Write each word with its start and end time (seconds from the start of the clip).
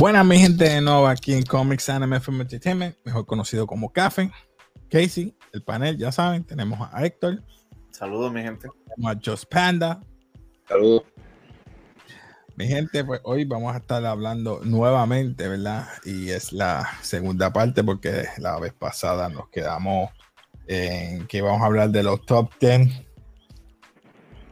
Buenas, 0.00 0.24
mi 0.24 0.38
gente 0.38 0.64
de 0.64 0.80
nuevo 0.80 1.06
aquí 1.06 1.34
en 1.34 1.42
Comics 1.42 1.90
Anime 1.90 2.16
FM 2.16 2.40
Entertainment, 2.40 2.96
mejor 3.04 3.26
conocido 3.26 3.66
como 3.66 3.92
Café. 3.92 4.30
Casey, 4.88 5.36
el 5.52 5.62
panel, 5.62 5.98
ya 5.98 6.10
saben, 6.10 6.42
tenemos 6.42 6.88
a 6.90 7.04
Héctor. 7.04 7.42
Saludos, 7.90 8.32
mi 8.32 8.40
gente. 8.40 8.66
Tenemos 8.88 9.14
a 9.14 9.20
Just 9.22 9.44
Panda. 9.50 10.00
Saludos. 10.66 11.02
Mi 12.56 12.66
gente, 12.66 13.04
pues 13.04 13.20
hoy 13.24 13.44
vamos 13.44 13.74
a 13.74 13.76
estar 13.76 14.02
hablando 14.06 14.60
nuevamente, 14.64 15.46
¿verdad? 15.48 15.86
Y 16.06 16.30
es 16.30 16.54
la 16.54 16.88
segunda 17.02 17.52
parte 17.52 17.84
porque 17.84 18.24
la 18.38 18.58
vez 18.58 18.72
pasada 18.72 19.28
nos 19.28 19.50
quedamos 19.50 20.08
en 20.66 21.26
que 21.26 21.42
vamos 21.42 21.60
a 21.60 21.66
hablar 21.66 21.90
de 21.90 22.02
los 22.04 22.24
top 22.24 22.50
10. 22.58 22.88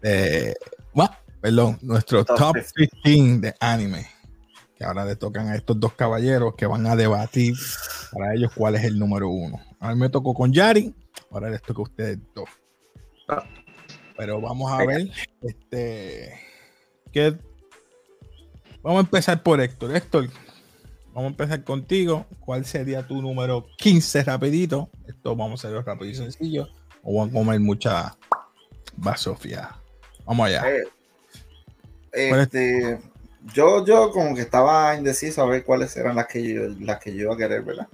Eh, 0.03 0.55
bueno, 0.93 1.17
perdón, 1.41 1.79
nuestro 1.81 2.23
top, 2.27 2.37
Top 2.37 2.57
15 3.03 3.41
de 3.41 3.55
anime. 3.61 4.18
Que 4.79 4.85
ahora 4.85 5.05
le 5.05 5.17
tocan 5.17 5.49
a 5.49 5.57
estos 5.57 5.79
dos 5.81 5.93
caballeros 5.95 6.55
que 6.55 6.67
van 6.67 6.87
a 6.87 6.95
debatir 6.95 7.55
para 8.13 8.35
ellos 8.35 8.53
cuál 8.55 8.77
es 8.77 8.85
el 8.85 8.99
número 8.99 9.29
uno. 9.29 9.61
A 9.81 9.93
mí 9.93 10.01
me 10.01 10.09
tocó 10.09 10.35
con 10.35 10.53
Yari, 10.53 10.95
ahora 11.31 11.51
les 11.51 11.61
toca 11.63 11.81
a 11.81 11.83
ustedes 11.83 12.19
dos. 12.35 12.49
Pero 14.17 14.41
vamos 14.41 14.73
a 14.73 14.85
ver, 14.85 15.11
este, 15.43 16.41
¿qué 17.13 17.37
Vamos 18.83 18.99
a 18.99 19.05
empezar 19.05 19.43
por 19.43 19.61
Héctor. 19.61 19.95
Héctor, 19.95 20.31
vamos 21.09 21.25
a 21.25 21.27
empezar 21.27 21.65
contigo. 21.65 22.27
¿Cuál 22.41 22.65
sería 22.65 23.07
tu 23.07 23.21
número 23.21 23.67
15 23.77 24.25
rapidito? 24.25 24.89
Esto 25.07 25.35
vamos 25.37 25.65
a 25.65 25.69
hacerlo 25.69 25.83
rápido 25.83 26.11
y 26.11 26.15
sencillo. 26.15 26.69
O 27.03 27.19
van 27.19 27.31
a 27.31 27.33
comer 27.33 27.61
mucha 27.61 28.17
basofia. 28.97 29.77
Vamos 30.25 30.47
allá. 30.47 30.63
Eh, 30.71 30.85
este, 32.13 32.99
yo, 33.55 33.85
yo 33.85 34.11
como 34.11 34.35
que 34.35 34.43
estaba 34.43 34.95
indeciso 34.97 35.43
a 35.43 35.47
ver 35.47 35.65
cuáles 35.65 35.97
eran 35.97 36.17
las 36.17 36.27
que 36.27 36.43
yo, 36.43 36.63
las 36.81 36.99
que 36.99 37.13
yo 37.15 37.23
iba 37.25 37.35
a 37.35 37.39
querer, 37.39 37.63
¿verdad? 37.63 37.89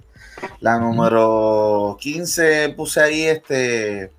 La 0.59 0.77
número 0.79 1.97
15 1.99 2.69
puse 2.75 2.99
ahí 3.01 3.23
este. 3.23 4.11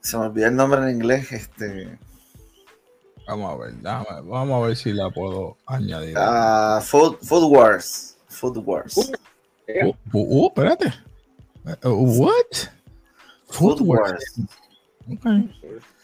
Se 0.00 0.16
me 0.16 0.24
olvidó 0.26 0.48
el 0.48 0.56
nombre 0.56 0.80
en 0.82 0.90
inglés. 0.90 1.30
Este. 1.32 1.98
Vamos 3.26 3.52
a 3.52 3.56
ver, 3.56 3.74
déjame- 3.74 4.20
vamos 4.28 4.62
a 4.62 4.66
ver 4.66 4.76
si 4.76 4.92
la 4.92 5.08
puedo 5.10 5.56
añadir. 5.66 6.14
ah, 6.18 6.80
Food, 6.84 7.18
Food 7.22 7.44
Wars. 7.50 8.16
Food 8.28 8.56
Wars. 8.64 8.96
Uh, 9.68 9.88
uh, 9.88 9.94
uh, 10.12 10.46
espérate. 10.48 10.92
Uh, 11.84 11.90
what? 11.90 12.68
Food 13.48 13.78
Footwear. 13.78 14.00
Wars. 14.02 14.40
Ok. 15.12 15.26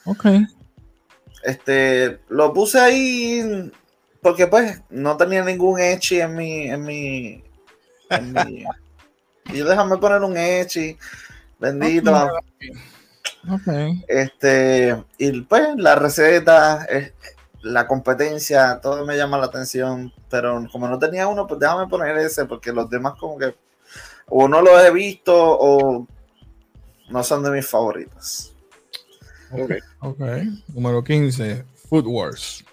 Ok. 0.06 0.24
Este, 1.48 2.20
lo 2.28 2.52
puse 2.52 2.78
ahí 2.78 3.72
porque 4.20 4.46
pues 4.46 4.82
no 4.90 5.16
tenía 5.16 5.42
ningún 5.42 5.80
Echi 5.80 6.20
en 6.20 6.34
mi, 6.36 6.68
en 6.68 6.82
mi, 6.84 7.42
en 8.10 8.32
mi- 8.34 8.64
y 9.46 9.60
déjame 9.60 9.96
poner 9.96 10.20
un 10.22 10.36
Echi, 10.36 10.98
bendito. 11.58 12.10
Este, 14.08 15.02
y 15.16 15.40
pues 15.40 15.68
la 15.76 15.94
receta, 15.94 16.86
la 17.62 17.86
competencia, 17.86 18.78
todo 18.82 19.06
me 19.06 19.16
llama 19.16 19.38
la 19.38 19.46
atención, 19.46 20.12
pero 20.28 20.66
como 20.70 20.86
no 20.86 20.98
tenía 20.98 21.28
uno, 21.28 21.46
pues 21.46 21.60
déjame 21.60 21.86
poner 21.86 22.18
ese, 22.18 22.44
porque 22.44 22.72
los 22.74 22.90
demás 22.90 23.14
como 23.18 23.38
que 23.38 23.54
o 24.26 24.46
no 24.48 24.60
los 24.60 24.84
he 24.84 24.90
visto 24.90 25.32
o 25.34 26.06
no 27.08 27.24
son 27.24 27.42
de 27.42 27.50
mis 27.52 27.66
favoritos. 27.66 28.52
Ok. 29.52 29.72
Ok. 30.00 30.20
Número 30.74 31.02
15. 31.02 31.64
Food 31.88 32.06
Wars. 32.06 32.64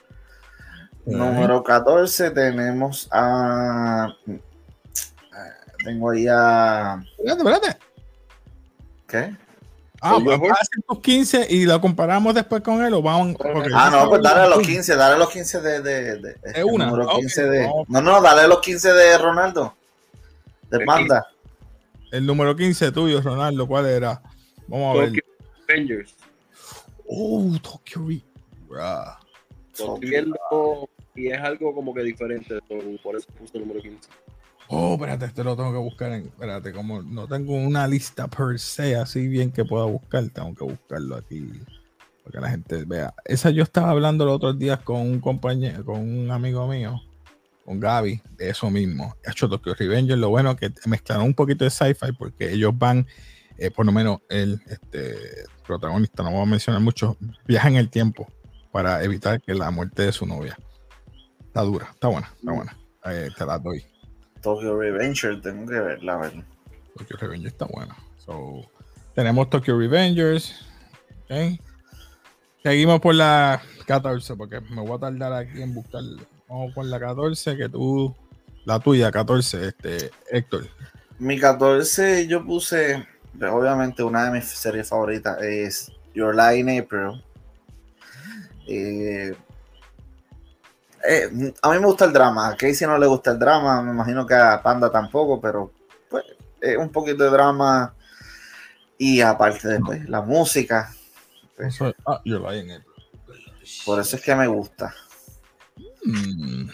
Número 1.06 1.64
14 1.64 2.32
tenemos 2.32 3.08
a... 3.12 4.08
Tengo 5.84 6.10
ahí 6.10 6.26
a... 6.28 7.04
Espérate, 7.18 7.38
espérate. 7.42 7.78
¿Qué? 9.08 9.36
Ah, 10.02 10.16
¿El 10.18 10.24
pues 10.24 10.40
vas 10.40 10.50
a 10.50 10.54
hacer 10.54 10.84
tus 10.88 11.00
15 11.00 11.48
y 11.50 11.66
lo 11.66 11.80
comparamos 11.80 12.34
después 12.34 12.62
con 12.64 12.84
él 12.84 12.94
o 12.96 13.02
vamos. 13.02 13.36
porque- 13.38 13.70
Ah, 13.74 13.90
no, 13.92 14.10
pues 14.10 14.22
dale 14.22 14.42
a 14.42 14.48
los 14.48 14.60
15, 14.66 14.96
dale 14.96 15.16
a 15.16 15.18
los 15.18 15.30
15 15.30 15.62
de... 15.62 15.82
de, 15.82 16.18
de- 16.18 16.38
este, 16.44 16.64
una? 16.64 16.88
número 16.88 17.06
Ok, 17.10 17.20
15 17.20 17.44
de, 17.50 17.64
vamos. 17.68 17.90
no, 17.90 18.02
no, 18.02 18.22
dale 18.22 18.42
a 18.42 18.48
los 18.48 18.60
15 18.60 18.92
de 18.94 19.18
Ronaldo. 19.18 19.76
De 20.70 20.80
Panda. 20.86 21.28
El 22.12 22.26
número 22.26 22.56
15 22.56 22.92
tuyo, 22.92 23.22
Ronaldo, 23.22 23.68
¿cuál 23.68 23.86
era? 23.88 24.22
Vamos 24.68 24.96
a 24.98 25.00
ver. 25.02 25.24
Avengers. 25.70 26.16
Oh, 27.08 27.58
Tokyo 27.62 28.08
Re- 28.08 28.24
Bruh. 28.68 30.00
Viendo 30.00 30.90
y 31.16 31.28
es 31.28 31.40
algo 31.40 31.74
como 31.74 31.94
que 31.94 32.04
diferente. 32.04 32.60
Por 33.04 33.16
eso 33.16 33.28
puse 33.38 33.58
el 33.58 33.68
número 33.68 33.82
15. 33.82 34.10
Oh, 34.68 34.96
espérate, 34.96 35.26
este 35.26 35.44
lo 35.44 35.56
tengo 35.56 35.72
que 35.72 35.78
buscar 35.78 36.12
en. 36.12 36.26
Espérate, 36.26 36.72
como 36.72 37.02
no 37.02 37.28
tengo 37.28 37.54
una 37.54 37.88
lista 37.88 38.28
per 38.28 38.60
se 38.60 38.96
así 38.96 39.28
bien 39.28 39.52
que 39.52 39.64
pueda 39.64 39.86
buscar, 39.86 40.28
tengo 40.30 40.56
que 40.56 40.64
buscarlo 40.64 41.16
aquí 41.18 41.48
para 42.24 42.32
que 42.32 42.40
la 42.40 42.50
gente 42.50 42.84
vea. 42.86 43.14
Esa 43.26 43.52
yo 43.52 43.64
estaba 43.64 43.92
hablando 43.92 44.26
los 44.26 44.36
otros 44.38 44.58
días 44.58 44.80
con 44.80 45.02
un 45.02 45.20
compañero, 45.20 45.86
con 45.86 46.00
un 46.02 46.32
amigo 46.32 46.68
mío, 46.68 47.00
con 47.64 47.80
Gaby, 47.80 48.22
de 48.38 48.50
eso 48.50 48.72
mismo. 48.72 49.16
De 49.24 49.32
hecho, 49.32 49.48
Tokyo 49.48 49.76
Revengers, 49.76 50.20
lo 50.20 50.30
bueno 50.30 50.52
es 50.52 50.58
que 50.58 50.74
mezclaron 50.88 51.26
un 51.28 51.34
poquito 51.36 51.64
de 51.64 51.70
sci-fi 51.70 52.14
porque 52.18 52.52
ellos 52.52 52.76
van, 52.76 53.06
eh, 53.60 53.70
por 53.70 53.86
lo 53.86 53.92
menos 53.92 54.22
el 54.30 54.60
este, 54.68 55.16
protagonista, 55.66 56.24
no 56.24 56.32
voy 56.32 56.44
a 56.44 56.46
mencionar 56.46 56.82
mucho, 56.82 57.18
viaja 57.46 57.68
en 57.68 57.76
el 57.76 57.90
tiempo 57.90 58.28
para 58.72 59.04
evitar 59.04 59.42
que 59.42 59.54
la 59.54 59.72
muerte 59.72 60.04
de 60.04 60.12
su 60.12 60.26
novia. 60.26 60.58
Está 61.40 61.62
dura, 61.62 61.90
está 61.94 62.08
buena, 62.08 62.32
está 62.36 62.52
buena. 62.52 62.78
Eh, 63.06 63.30
te 63.38 63.46
la 63.46 63.58
doy. 63.58 63.86
Tokyo 64.42 64.78
Revenger, 64.78 65.42
tengo 65.42 65.66
que 65.66 65.80
verla, 65.80 66.14
a 66.14 66.18
ver. 66.18 66.44
Tokyo 66.98 67.18
Revengers 67.18 67.54
está 67.54 67.66
buena. 67.66 67.96
So, 68.18 68.62
tenemos 69.14 69.50
Tokyo 69.50 69.78
Revengers. 69.78 70.66
ok. 71.24 71.60
Seguimos 72.64 73.00
por 73.00 73.14
la 73.14 73.62
14, 73.86 74.36
porque 74.36 74.60
me 74.60 74.82
voy 74.82 74.98
a 74.98 75.00
tardar 75.00 75.34
aquí 75.34 75.62
en 75.62 75.74
buscar. 75.74 76.02
Vamos 76.50 76.74
por 76.74 76.86
la 76.86 77.00
14, 77.00 77.56
que 77.56 77.70
tú, 77.70 78.16
la 78.66 78.80
tuya, 78.80 79.12
14, 79.12 79.68
este, 79.68 80.12
Héctor. 80.30 80.68
Mi 81.20 81.40
14 81.40 82.28
yo 82.28 82.44
puse, 82.46 83.08
obviamente 83.42 84.04
una 84.04 84.26
de 84.26 84.32
mis 84.32 84.46
series 84.46 84.90
favoritas 84.90 85.42
es 85.42 85.92
Your 86.14 86.36
Lie 86.36 86.60
in 86.60 86.80
April. 86.80 87.24
Eh, 88.68 89.36
eh, 91.08 91.54
a 91.62 91.72
mí 91.72 91.80
me 91.80 91.86
gusta 91.86 92.06
el 92.06 92.14
drama, 92.14 92.50
a 92.50 92.56
Casey 92.56 92.88
no 92.88 92.98
le 92.98 93.06
gusta 93.06 93.32
el 93.32 93.40
drama, 93.40 93.82
me 93.82 93.92
imagino 93.92 94.26
que 94.26 94.34
a 94.34 94.62
Panda 94.62 94.92
tampoco, 94.92 95.40
pero 95.40 95.72
pues 96.10 96.24
eh, 96.62 96.76
un 96.78 96.90
poquito 96.90 97.24
de 97.24 97.30
drama 97.30 97.94
y 98.98 99.22
aparte 99.22 99.68
después 99.68 100.10
la 100.10 100.22
música, 100.22 100.92
ah, 102.08 102.22
yo 102.26 102.40
la 102.40 102.56
en 102.56 102.72
el. 102.72 102.84
por 103.86 104.00
eso 104.00 104.16
es 104.16 104.22
que 104.22 104.36
me 104.36 104.48
gusta. 104.48 104.94
Mm, 106.06 106.70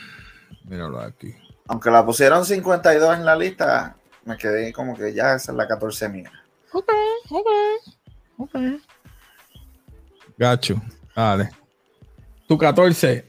míralo 0.66 0.99
aquí. 0.99 1.35
Aunque 1.67 1.89
la 1.89 2.05
pusieron 2.05 2.45
52 2.45 3.17
en 3.17 3.25
la 3.25 3.35
lista, 3.35 3.95
me 4.25 4.38
quedé 4.38 4.72
como 4.72 4.95
que 4.95 5.13
ya 5.13 5.35
esa 5.35 5.51
es 5.51 5.57
la 5.57 5.67
14 5.67 6.09
mía. 6.09 6.31
Ok, 6.74 6.90
ok, 7.30 7.48
ok. 8.38 8.56
Gacho, 10.38 10.82
dale. 11.16 11.50
Tu 12.47 12.58
14. 12.58 13.26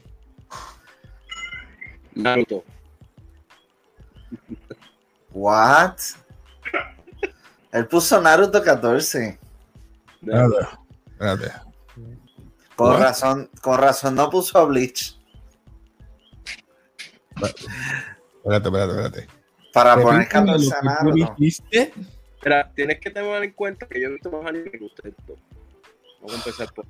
Naruto. 2.15 2.63
What? 5.33 5.97
Él 7.71 7.87
puso 7.87 8.21
Naruto 8.21 8.63
14. 8.63 9.39
Espérate, 10.21 10.55
espérate. 11.11 11.51
Con 12.75 12.91
What? 12.91 12.99
razón, 13.01 13.49
con 13.61 13.77
razón 13.77 14.15
no 14.15 14.29
puso 14.29 14.57
a 14.57 14.65
Bleach. 14.65 15.19
Espérate, 17.35 18.67
espérate, 18.67 18.91
espérate. 18.91 19.27
Para 19.73 20.01
poner 20.01 20.27
14 20.27 20.73
a 20.75 20.81
Naruto. 20.81 21.35
Mira, 22.43 22.71
tienes 22.75 22.99
que 22.99 23.09
tener 23.09 23.43
en 23.43 23.51
cuenta 23.51 23.87
que 23.87 24.01
yo 24.01 24.07
he 24.07 24.11
visto 24.11 24.31
más 24.31 24.45
anime 24.45 24.71
que 24.71 24.83
ustedes 24.83 25.15
dos. 25.25 25.39
Vamos 26.19 26.33
a 26.33 26.35
empezar 26.37 26.73
por. 26.73 26.85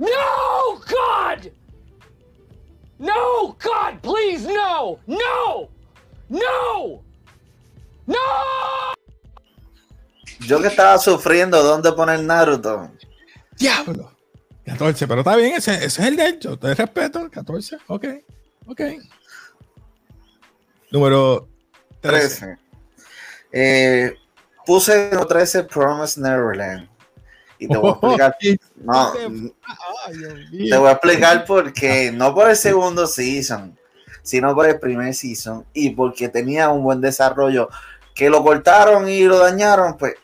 No, 0.00 0.74
God! 0.86 1.52
No, 2.98 3.56
God, 3.62 4.00
please, 4.02 4.46
no! 4.46 4.98
No! 5.06 5.68
No! 6.28 7.02
No! 8.06 8.94
Yo 10.40 10.60
que 10.60 10.68
estaba 10.68 10.98
sufriendo 10.98 11.62
dónde 11.62 11.92
poner 11.92 12.20
Naruto. 12.20 12.90
Diablo. 13.56 14.17
14, 14.68 15.08
pero 15.08 15.20
está 15.20 15.36
bien, 15.36 15.54
ese, 15.54 15.74
ese 15.74 15.86
es 15.86 15.98
el 15.98 16.16
de 16.16 16.28
hecho. 16.28 16.58
Te 16.58 16.74
respeto. 16.74 17.30
14, 17.30 17.78
ok. 17.86 18.04
Ok. 18.66 18.80
Número 20.90 21.48
13. 22.00 22.38
13. 22.46 22.58
Eh, 23.52 24.14
puse 24.66 25.04
número 25.06 25.26
13 25.26 25.64
Promise 25.64 26.20
Neverland. 26.20 26.88
Y 27.58 27.66
te 27.66 27.76
voy 27.76 28.20
a 28.20 28.26
explicar. 28.28 28.68
No, 28.76 29.12
Ay, 30.06 30.16
Dios 30.50 30.70
te 30.70 30.78
voy 30.78 30.88
a 30.88 30.92
explicar 30.92 31.44
por 31.44 31.72
qué. 31.72 32.12
No 32.12 32.34
por 32.34 32.50
el 32.50 32.56
segundo 32.56 33.06
season, 33.06 33.76
sino 34.22 34.54
por 34.54 34.66
el 34.66 34.78
primer 34.78 35.14
season. 35.14 35.64
Y 35.72 35.90
porque 35.90 36.28
tenía 36.28 36.68
un 36.68 36.82
buen 36.82 37.00
desarrollo. 37.00 37.68
Que 38.14 38.28
lo 38.28 38.42
cortaron 38.42 39.08
y 39.08 39.22
lo 39.22 39.38
dañaron, 39.38 39.96
pues. 39.96 40.14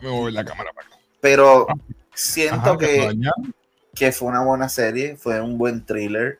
Me 0.00 0.08
voy 0.08 0.32
a 0.32 0.42
la 0.42 0.44
cámara 0.44 0.72
para 0.72 0.88
acá. 0.88 0.98
Pero 1.20 1.66
Ajá, 1.68 1.78
siento 2.14 2.72
lo 2.72 2.78
que, 2.78 2.98
dañaron. 2.98 3.54
Que 3.94 4.12
fue 4.12 4.28
una 4.28 4.42
buena 4.42 4.68
serie, 4.68 5.16
fue 5.16 5.40
un 5.40 5.58
buen 5.58 5.84
thriller. 5.84 6.38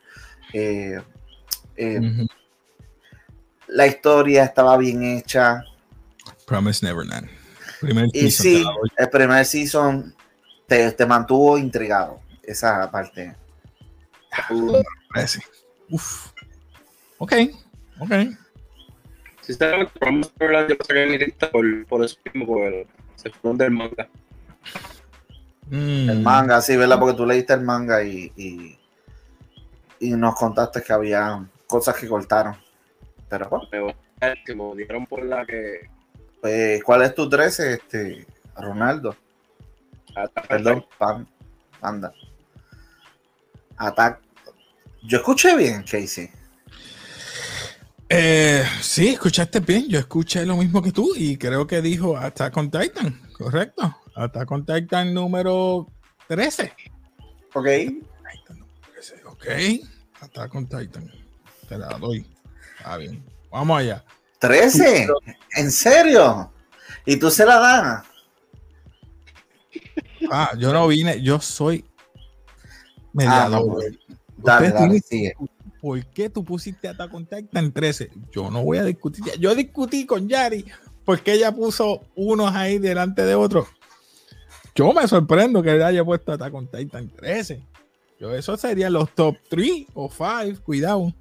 eh, 0.53 1.01
eh, 1.77 1.99
Ujú. 1.99 2.27
la 3.69 3.87
historia 3.87 4.45
estaba 4.45 4.77
bien 4.77 5.03
hecha. 5.03 5.65
Promise 6.47 6.85
Neverland. 6.85 7.29
Primer 7.81 8.09
Y 8.13 8.31
season 8.31 8.45
sí, 8.45 8.65
el 8.99 9.09
primer 9.11 9.45
season 9.47 10.15
te, 10.67 10.93
te 10.93 11.07
mantuvo 11.07 11.57
intrigado. 11.57 12.21
Esa 12.43 12.91
parte. 12.91 13.35
Parece. 15.13 15.41
Uf. 15.89 16.33
Ok, 17.19 17.33
ok. 18.01 18.13
Sinceramente, 19.41 19.93
Promise 19.99 20.31
Neverland 20.39 20.69
yo 20.69 20.75
lo 20.79 20.85
saqué 20.85 21.03
en 21.05 21.11
mi 21.11 21.19
lista 21.19 21.51
por, 21.51 21.87
por 21.87 22.05
eso 22.05 22.17
mismo, 22.25 22.47
por 22.47 22.87
se 23.17 23.31
fueron 23.31 23.59
del 23.59 23.71
manga. 23.71 24.09
Mm. 25.73 26.11
El 26.11 26.21
manga, 26.21 26.61
sí, 26.61 26.77
¿verdad? 26.77 26.99
Porque 26.99 27.17
tú 27.17 27.25
leíste 27.25 27.55
el 27.55 27.63
manga 27.63 28.05
y, 28.05 28.31
y, 28.37 28.79
y 30.01 30.11
nos 30.11 30.35
contaste 30.35 30.83
que 30.83 30.93
había 30.93 31.43
cosas 31.67 31.97
que 31.97 32.07
cortaron. 32.07 32.55
Pero, 33.27 33.49
bueno, 33.49 33.97
que 34.45 34.55
me 34.55 34.77
dieron 34.77 35.07
por 35.07 35.25
la 35.25 35.47
que. 35.47 35.89
pues, 36.43 36.85
¿cuál 36.85 37.01
es 37.01 37.15
tu 37.15 37.27
13, 37.27 37.73
este, 37.73 38.27
Ronaldo? 38.55 39.17
Perdón, 40.47 40.85
pan, 40.99 41.27
anda. 41.81 42.13
Atac. 43.79 44.21
Yo 45.05 45.17
escuché 45.17 45.57
bien, 45.57 45.85
Casey. 45.85 46.31
Eh, 48.11 48.63
sí, 48.83 49.09
escuchaste 49.09 49.61
bien. 49.61 49.89
Yo 49.89 49.99
escuché 49.99 50.45
lo 50.45 50.59
mismo 50.59 50.83
que 50.83 50.93
tú 50.93 51.15
y 51.17 51.39
creo 51.39 51.67
que 51.67 51.81
dijo 51.81 52.19
Attack 52.19 52.55
on 52.59 52.71
Titan, 52.71 53.19
correcto. 53.33 54.02
Attack 54.15 54.51
on 54.51 54.65
Titan 54.65 55.15
número 55.15 55.87
13. 56.29 56.73
Ok. 57.55 57.65
Titan 57.67 58.59
número 58.59 58.77
13, 58.93 59.25
Ok. 59.27 59.47
Attack 60.21 60.55
on 60.55 60.67
Titan. 60.67 61.11
Te 61.69 61.79
la 61.79 61.89
doy. 61.99 62.27
Está 62.79 62.97
bien. 62.97 63.25
Vamos 63.51 63.79
allá. 63.81 64.05
13. 64.39 65.07
¿En 65.57 65.71
serio? 65.71 66.53
¿Y 67.07 67.17
tú 67.17 67.31
se 67.31 67.45
la 67.47 67.59
das? 67.59 68.05
Ah, 70.31 70.53
yo 70.59 70.73
no 70.73 70.87
vine, 70.87 71.21
yo 71.23 71.41
soy 71.41 71.85
Ah, 71.87 73.09
mediador. 73.13 73.67
no, 73.67 73.73
pues, 73.75 73.99
Dale, 74.39 74.71
dale, 74.71 75.01
sigue. 75.01 75.35
¿Por 75.81 76.05
qué 76.07 76.31
tú 76.31 76.45
pusiste 76.45 76.89
Attack 76.89 77.13
on 77.13 77.27
Titan 77.27 77.73
13? 77.73 78.11
Yo 78.31 78.51
no 78.51 78.63
voy 78.63 78.79
a 78.79 78.85
discutir. 78.85 79.25
Yo 79.39 79.55
discutí 79.55 80.07
con 80.07 80.29
Yari 80.29 80.65
porque 81.05 81.33
ella 81.33 81.53
puso 81.53 82.03
unos 82.15 82.55
ahí 82.55 82.79
delante 82.79 83.25
de 83.25 83.35
otros. 83.35 83.67
Yo 84.75 84.93
me 84.93 85.07
sorprendo 85.07 85.63
que 85.63 85.75
ella 85.75 85.89
haya 85.89 86.05
puesto 86.05 86.33
Attack 86.33 86.55
on 86.55 86.67
Titan 86.67 87.09
13. 87.09 87.63
Yo, 88.19 88.35
eso 88.35 88.57
serían 88.57 88.93
los 88.93 89.11
top 89.15 89.37
3 89.51 89.87
o 89.95 90.11
5, 90.11 90.63
cuidado, 90.63 91.13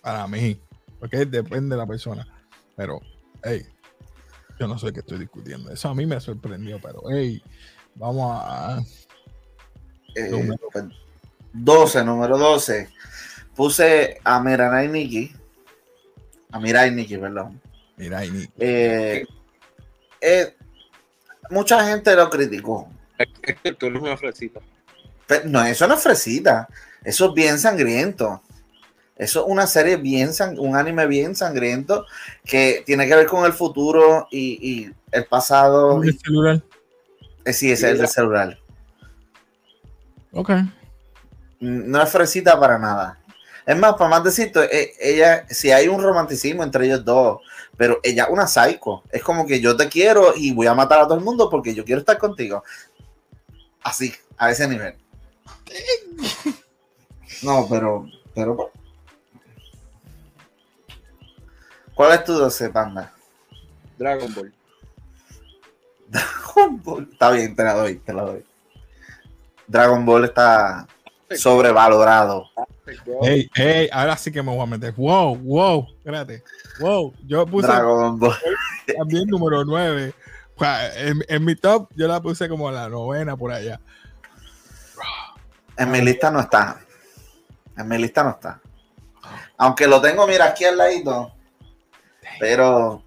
para 0.00 0.26
mí. 0.26 0.60
Porque 0.98 1.24
depende 1.24 1.74
de 1.74 1.80
la 1.80 1.86
persona. 1.86 2.26
Pero, 2.76 3.00
hey, 3.44 3.62
yo 4.58 4.66
no 4.66 4.78
sé 4.78 4.92
qué 4.92 5.00
estoy 5.00 5.18
discutiendo. 5.18 5.70
Eso 5.70 5.88
a 5.88 5.94
mí 5.94 6.04
me 6.04 6.20
sorprendió, 6.20 6.80
pero, 6.80 7.02
hey, 7.10 7.42
vamos 7.94 8.30
a... 8.44 8.82
Eh, 10.14 10.28
Número. 10.30 10.68
pues, 10.72 10.84
12, 11.52 12.04
número 12.04 12.38
12. 12.38 12.88
Puse 13.54 14.18
a 14.24 14.42
Mirai 14.42 14.88
Nikki. 14.88 15.32
A 16.50 16.58
Mirai 16.60 16.90
Nikki, 16.90 17.16
perdón. 17.18 17.60
Mira, 17.96 18.24
y 18.24 18.48
Eh, 18.58 19.24
eh, 20.20 20.56
mucha 21.52 21.86
gente 21.86 22.14
lo 22.16 22.28
criticó. 22.30 22.88
Es 23.18 23.28
es 23.42 23.56
que 23.60 23.72
tú 23.74 23.86
eres 23.86 24.02
una 24.02 24.16
fresita. 24.16 24.60
Pero 25.26 25.48
no, 25.48 25.62
eso 25.64 25.86
no 25.86 25.94
es 25.94 26.02
fresita. 26.02 26.68
Eso 27.04 27.28
es 27.28 27.34
bien 27.34 27.58
sangriento. 27.58 28.42
Eso 29.16 29.40
es 29.40 29.46
una 29.48 29.66
serie 29.66 29.96
bien, 29.96 30.30
sang- 30.30 30.58
un 30.58 30.74
anime 30.74 31.06
bien 31.06 31.36
sangriento 31.36 32.06
que 32.44 32.82
tiene 32.86 33.06
que 33.06 33.14
ver 33.14 33.26
con 33.26 33.44
el 33.44 33.52
futuro 33.52 34.26
y, 34.30 34.58
y 34.86 34.90
el 35.12 35.26
pasado. 35.26 36.02
el 36.02 36.18
celular. 36.18 36.62
Eh, 37.44 37.52
sí, 37.52 37.70
ese 37.70 37.86
es 37.86 37.92
el 37.92 37.98
del 37.98 38.08
celular. 38.08 38.58
Ok. 40.32 40.50
No 41.60 42.02
es 42.02 42.10
fresita 42.10 42.58
para 42.58 42.78
nada. 42.78 43.18
Es 43.64 43.76
más, 43.76 43.94
para 43.94 44.10
más 44.10 44.24
decirte, 44.24 44.68
eh, 44.76 44.94
ella, 45.00 45.46
si 45.48 45.70
hay 45.70 45.88
un 45.88 46.02
romanticismo 46.02 46.62
entre 46.62 46.86
ellos 46.86 47.04
dos, 47.04 47.40
pero 47.76 48.00
ella 48.02 48.24
es 48.24 48.30
una 48.30 48.46
psycho. 48.46 49.02
Es 49.10 49.22
como 49.22 49.46
que 49.46 49.60
yo 49.60 49.76
te 49.76 49.88
quiero 49.88 50.34
y 50.36 50.52
voy 50.52 50.66
a 50.66 50.74
matar 50.74 51.00
a 51.00 51.04
todo 51.04 51.18
el 51.18 51.24
mundo 51.24 51.48
porque 51.48 51.74
yo 51.74 51.84
quiero 51.84 52.00
estar 52.00 52.18
contigo. 52.18 52.64
Así, 53.82 54.12
a 54.36 54.50
ese 54.50 54.68
nivel. 54.68 54.96
No, 57.42 57.66
pero, 57.68 58.06
pero. 58.34 58.54
bueno. 58.54 58.70
¿Cuál 61.94 62.12
es 62.12 62.24
tu 62.24 62.32
12, 62.32 62.70
panda? 62.70 63.12
Dragon 63.98 64.32
Ball. 64.34 64.54
Dragon 66.08 66.82
Ball. 66.82 67.08
Está 67.12 67.30
bien, 67.30 67.54
te 67.54 67.64
la 67.64 67.74
doy, 67.74 67.96
te 67.96 68.12
la 68.12 68.22
doy. 68.22 68.44
Dragon 69.66 70.04
Ball 70.04 70.24
está 70.24 70.86
sobrevalorado. 71.36 72.50
Hey, 73.22 73.48
hey, 73.54 73.88
ahora 73.92 74.16
sí 74.16 74.32
que 74.32 74.42
me 74.42 74.50
voy 74.50 74.60
a 74.60 74.66
meter. 74.66 74.92
Wow, 74.94 75.36
wow, 75.36 75.86
espérate. 75.98 76.42
Wow, 76.80 77.14
yo 77.26 77.46
puse 77.46 77.68
Dragon 77.68 78.18
Ball. 78.18 78.36
también 78.98 79.28
número 79.28 79.64
9. 79.64 80.14
En, 80.96 81.24
en 81.28 81.44
mi 81.44 81.56
top, 81.56 81.88
yo 81.96 82.06
la 82.06 82.20
puse 82.20 82.48
como 82.48 82.70
la 82.70 82.88
novena 82.88 83.36
por 83.36 83.52
allá. 83.52 83.80
En 85.76 85.90
mi 85.90 86.00
lista 86.00 86.30
no 86.30 86.40
está. 86.40 86.80
En 87.76 87.88
mi 87.88 87.98
lista 87.98 88.22
no 88.22 88.30
está. 88.30 88.60
Aunque 89.56 89.86
lo 89.86 90.00
tengo, 90.00 90.26
mira, 90.26 90.46
aquí 90.46 90.64
al 90.64 90.76
ladito. 90.76 91.32
Pero 92.38 93.02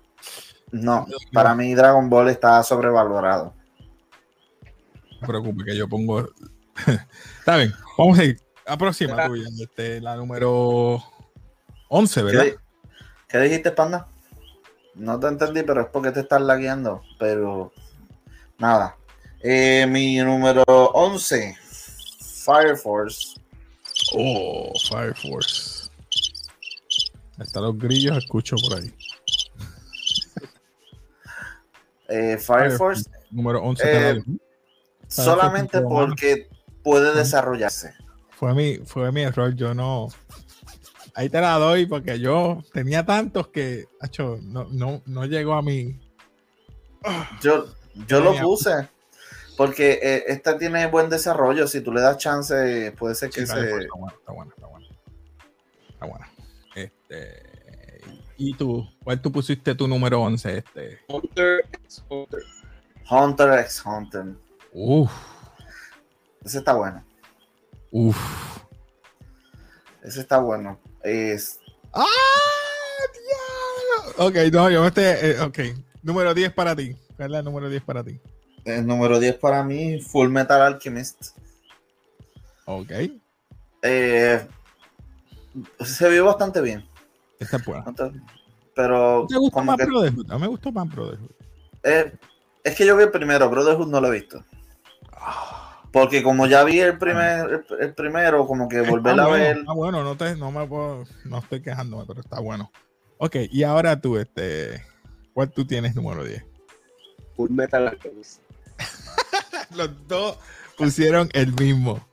no, 0.71 1.05
para 1.31 1.55
mí 1.55 1.73
Dragon 1.73 2.09
Ball 2.09 2.29
está 2.29 2.61
sobrevalorado. 2.63 3.53
No 5.11 5.19
te 5.19 5.25
preocupes 5.27 5.65
que 5.65 5.77
yo 5.77 5.87
pongo. 5.87 6.27
Está 7.39 7.57
bien, 7.57 7.73
vamos 7.97 8.19
a 8.19 8.23
ir. 8.23 8.39
La 8.65 8.77
próxima 8.77 9.27
tuya, 9.27 9.47
este, 9.61 10.01
la 10.01 10.15
número 10.15 11.03
11, 11.89 12.23
¿verdad? 12.23 12.43
¿Qué, 12.43 12.55
qué 13.27 13.37
dijiste, 13.39 13.71
Panda? 13.71 14.07
No 14.95 15.19
te 15.19 15.27
entendí, 15.27 15.61
pero 15.63 15.81
es 15.81 15.87
porque 15.87 16.11
te 16.11 16.21
estás 16.21 16.41
lagueando. 16.41 17.03
Pero 17.19 17.71
nada. 18.57 18.97
Eh, 19.41 19.85
mi 19.87 20.17
número 20.17 20.63
11, 20.65 21.55
Fire 22.43 22.75
Force. 22.75 23.39
Oh, 24.13 24.71
Fire 24.89 25.15
Force. 25.15 25.89
Hasta 27.37 27.59
los 27.61 27.77
grillos 27.77 28.17
escucho 28.17 28.55
por 28.55 28.79
ahí. 28.79 28.93
Eh, 32.07 32.37
Fire 32.37 32.69
Fire 32.69 32.71
Force 32.71 33.09
Número 33.31 33.61
11. 33.61 33.83
Eh, 33.83 34.13
la 34.15 34.23
solamente 35.07 35.81
porque 35.81 36.49
puede 36.85 37.13
desarrollarse. 37.13 37.93
fue 38.29 38.53
mi, 38.53 38.77
fue 38.77 39.11
mi 39.11 39.23
error. 39.23 39.53
Yo 39.55 39.73
no. 39.73 40.07
Ahí 41.15 41.29
te 41.29 41.41
la 41.41 41.57
doy 41.57 41.85
porque 41.85 42.19
yo 42.19 42.61
tenía 42.71 43.05
tantos 43.05 43.47
que, 43.47 43.85
acho, 43.99 44.37
no, 44.43 44.65
no, 44.71 45.01
no 45.05 45.25
llegó 45.25 45.53
a 45.55 45.61
mí. 45.61 45.99
Yo, 47.41 47.65
yo 48.07 48.19
lo 48.19 48.35
puse 48.39 48.89
porque 49.57 49.99
eh, 50.01 50.23
esta 50.27 50.57
tiene 50.57 50.87
buen 50.87 51.09
desarrollo. 51.09 51.67
Si 51.67 51.81
tú 51.81 51.91
le 51.91 52.01
das 52.01 52.17
chance, 52.17 52.93
puede 52.97 53.15
ser 53.15 53.29
que 53.29 53.41
Sí, 53.41 53.47
se. 53.47 53.59
Está 53.59 53.95
buena, 53.97 54.13
está 54.17 54.31
buena, 54.31 54.51
está 54.55 54.67
buena. 54.67 54.87
Está 55.89 56.05
buena. 56.05 56.31
Este, 56.75 58.01
¿Y 58.37 58.53
tú? 58.53 58.87
¿Cuál 59.03 59.21
tú 59.21 59.31
pusiste 59.31 59.73
tu 59.75 59.87
número 59.87 60.21
11? 60.21 60.57
Este? 60.57 60.99
Hunter 61.07 61.61
x 61.71 62.03
Hunter. 62.09 62.43
Hunter 63.09 63.59
x 63.59 63.83
Hunter. 63.85 64.25
Uf, 64.73 65.11
Ese 66.45 66.59
está 66.59 66.73
bueno. 66.73 67.03
uf. 67.91 68.17
Ese 70.03 70.21
está 70.21 70.37
bueno. 70.37 70.79
Es, 71.03 71.59
¡Ah! 71.91 72.05
diablo! 73.13 74.27
Ok, 74.27 74.35
no, 74.53 74.69
yo 74.69 74.85
estoy. 74.85 75.03
eh, 75.05 75.39
ok, 75.41 75.59
número 76.03 76.33
10 76.33 76.53
para 76.53 76.75
ti. 76.75 76.95
¿Cuál 77.15 77.27
es 77.27 77.31
la 77.31 77.41
número 77.41 77.69
10 77.69 77.83
para 77.83 78.03
ti? 78.03 78.19
el 78.65 78.85
número 78.87 79.19
10 79.19 79.35
para 79.35 79.63
mí, 79.63 79.99
Full 80.01 80.29
Metal 80.29 80.61
Alchemist. 80.61 81.37
Ok, 82.65 82.91
Eh, 83.83 84.47
se 85.81 86.09
vio 86.09 86.25
bastante 86.25 86.61
bien. 86.61 86.87
esta 87.39 87.57
es 87.57 87.65
buena. 87.65 87.85
Pero 88.75 89.25
¿Te 89.29 89.35
como 89.35 89.65
más 89.65 89.77
que, 89.77 89.85
Brotherhood? 89.85 90.31
A 90.31 90.35
mí 90.35 90.41
me 90.41 90.47
gustó 90.47 90.71
más 90.71 90.89
Brotherhood. 90.89 91.29
eh, 91.83 92.11
es 92.63 92.75
que 92.75 92.85
yo 92.85 92.97
vi 92.97 93.03
el 93.03 93.11
primero, 93.11 93.49
Brotherhood 93.49 93.87
no 93.87 94.01
lo 94.01 94.07
he 94.07 94.19
visto. 94.19 94.43
Ah, 95.13 95.54
Porque 95.95 96.21
como 96.23 96.45
ya 96.45 96.65
vi 96.65 96.81
el 96.81 96.97
primer, 96.97 97.49
el, 97.49 97.65
el 97.79 97.93
primero, 97.93 98.45
como 98.45 98.67
que 98.67 98.81
volver 98.81 99.17
a 99.17 99.27
bueno, 99.27 99.31
ver. 99.31 99.57
Está 99.59 99.71
bueno, 99.71 100.03
no, 100.03 100.17
te, 100.17 100.35
no 100.35 100.51
me 100.51 100.67
puedo, 100.67 101.05
no 101.23 101.37
estoy 101.39 101.61
quejándome, 101.61 102.03
pero 102.05 102.19
está 102.19 102.41
bueno. 102.41 102.69
Ok, 103.17 103.37
y 103.49 103.63
ahora 103.63 104.01
tú, 104.01 104.17
este, 104.17 104.83
¿cuál 105.33 105.49
tú 105.53 105.65
tienes 105.65 105.95
número 105.95 106.25
10? 106.25 106.43
Full 107.37 107.49
Metal 107.49 107.87
Alchemist. 107.87 108.41
Los 109.73 109.89
dos 110.05 110.37
pusieron 110.77 111.29
el 111.31 111.53
mismo. 111.53 112.05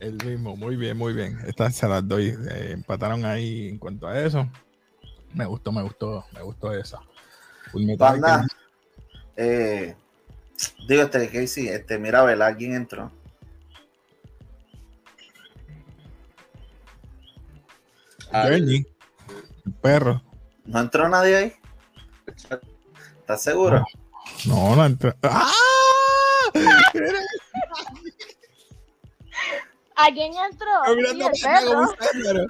El 0.00 0.14
mismo, 0.26 0.56
muy 0.56 0.74
bien, 0.74 0.96
muy 0.96 1.12
bien. 1.12 1.38
Estas 1.46 1.76
se 1.76 1.86
las 1.86 2.08
doy. 2.08 2.30
eh, 2.50 2.70
empataron 2.72 3.24
ahí 3.24 3.68
en 3.68 3.78
cuanto 3.78 4.08
a 4.08 4.20
eso. 4.20 4.48
Me 5.34 5.44
gustó, 5.44 5.70
me 5.70 5.82
gustó, 5.82 6.24
me 6.34 6.42
gustó 6.42 6.72
esa. 6.74 6.98
Full 7.70 7.84
Metal 7.84 8.10
Banda, 8.10 8.34
Alchemist. 8.40 8.56
eh, 9.36 9.94
digo, 10.88 11.02
este, 11.04 11.28
Casey, 11.28 11.68
este, 11.68 11.96
mira, 11.96 12.22
a 12.22 12.24
ver, 12.24 12.42
alguien 12.42 12.74
entró. 12.74 13.12
Journey, 18.32 18.86
el 19.66 19.72
perro. 19.80 20.22
¿No 20.64 20.80
entró 20.80 21.08
nadie 21.08 21.36
ahí? 21.36 21.52
¿Estás 23.20 23.42
seguro? 23.42 23.84
No, 24.46 24.76
no 24.76 24.86
entró. 24.86 25.14
¡Ah! 25.22 25.52
¿A 29.96 30.06
quién 30.12 30.32
entró? 30.34 30.68
Sí, 31.34 31.42
perro. 31.44 32.46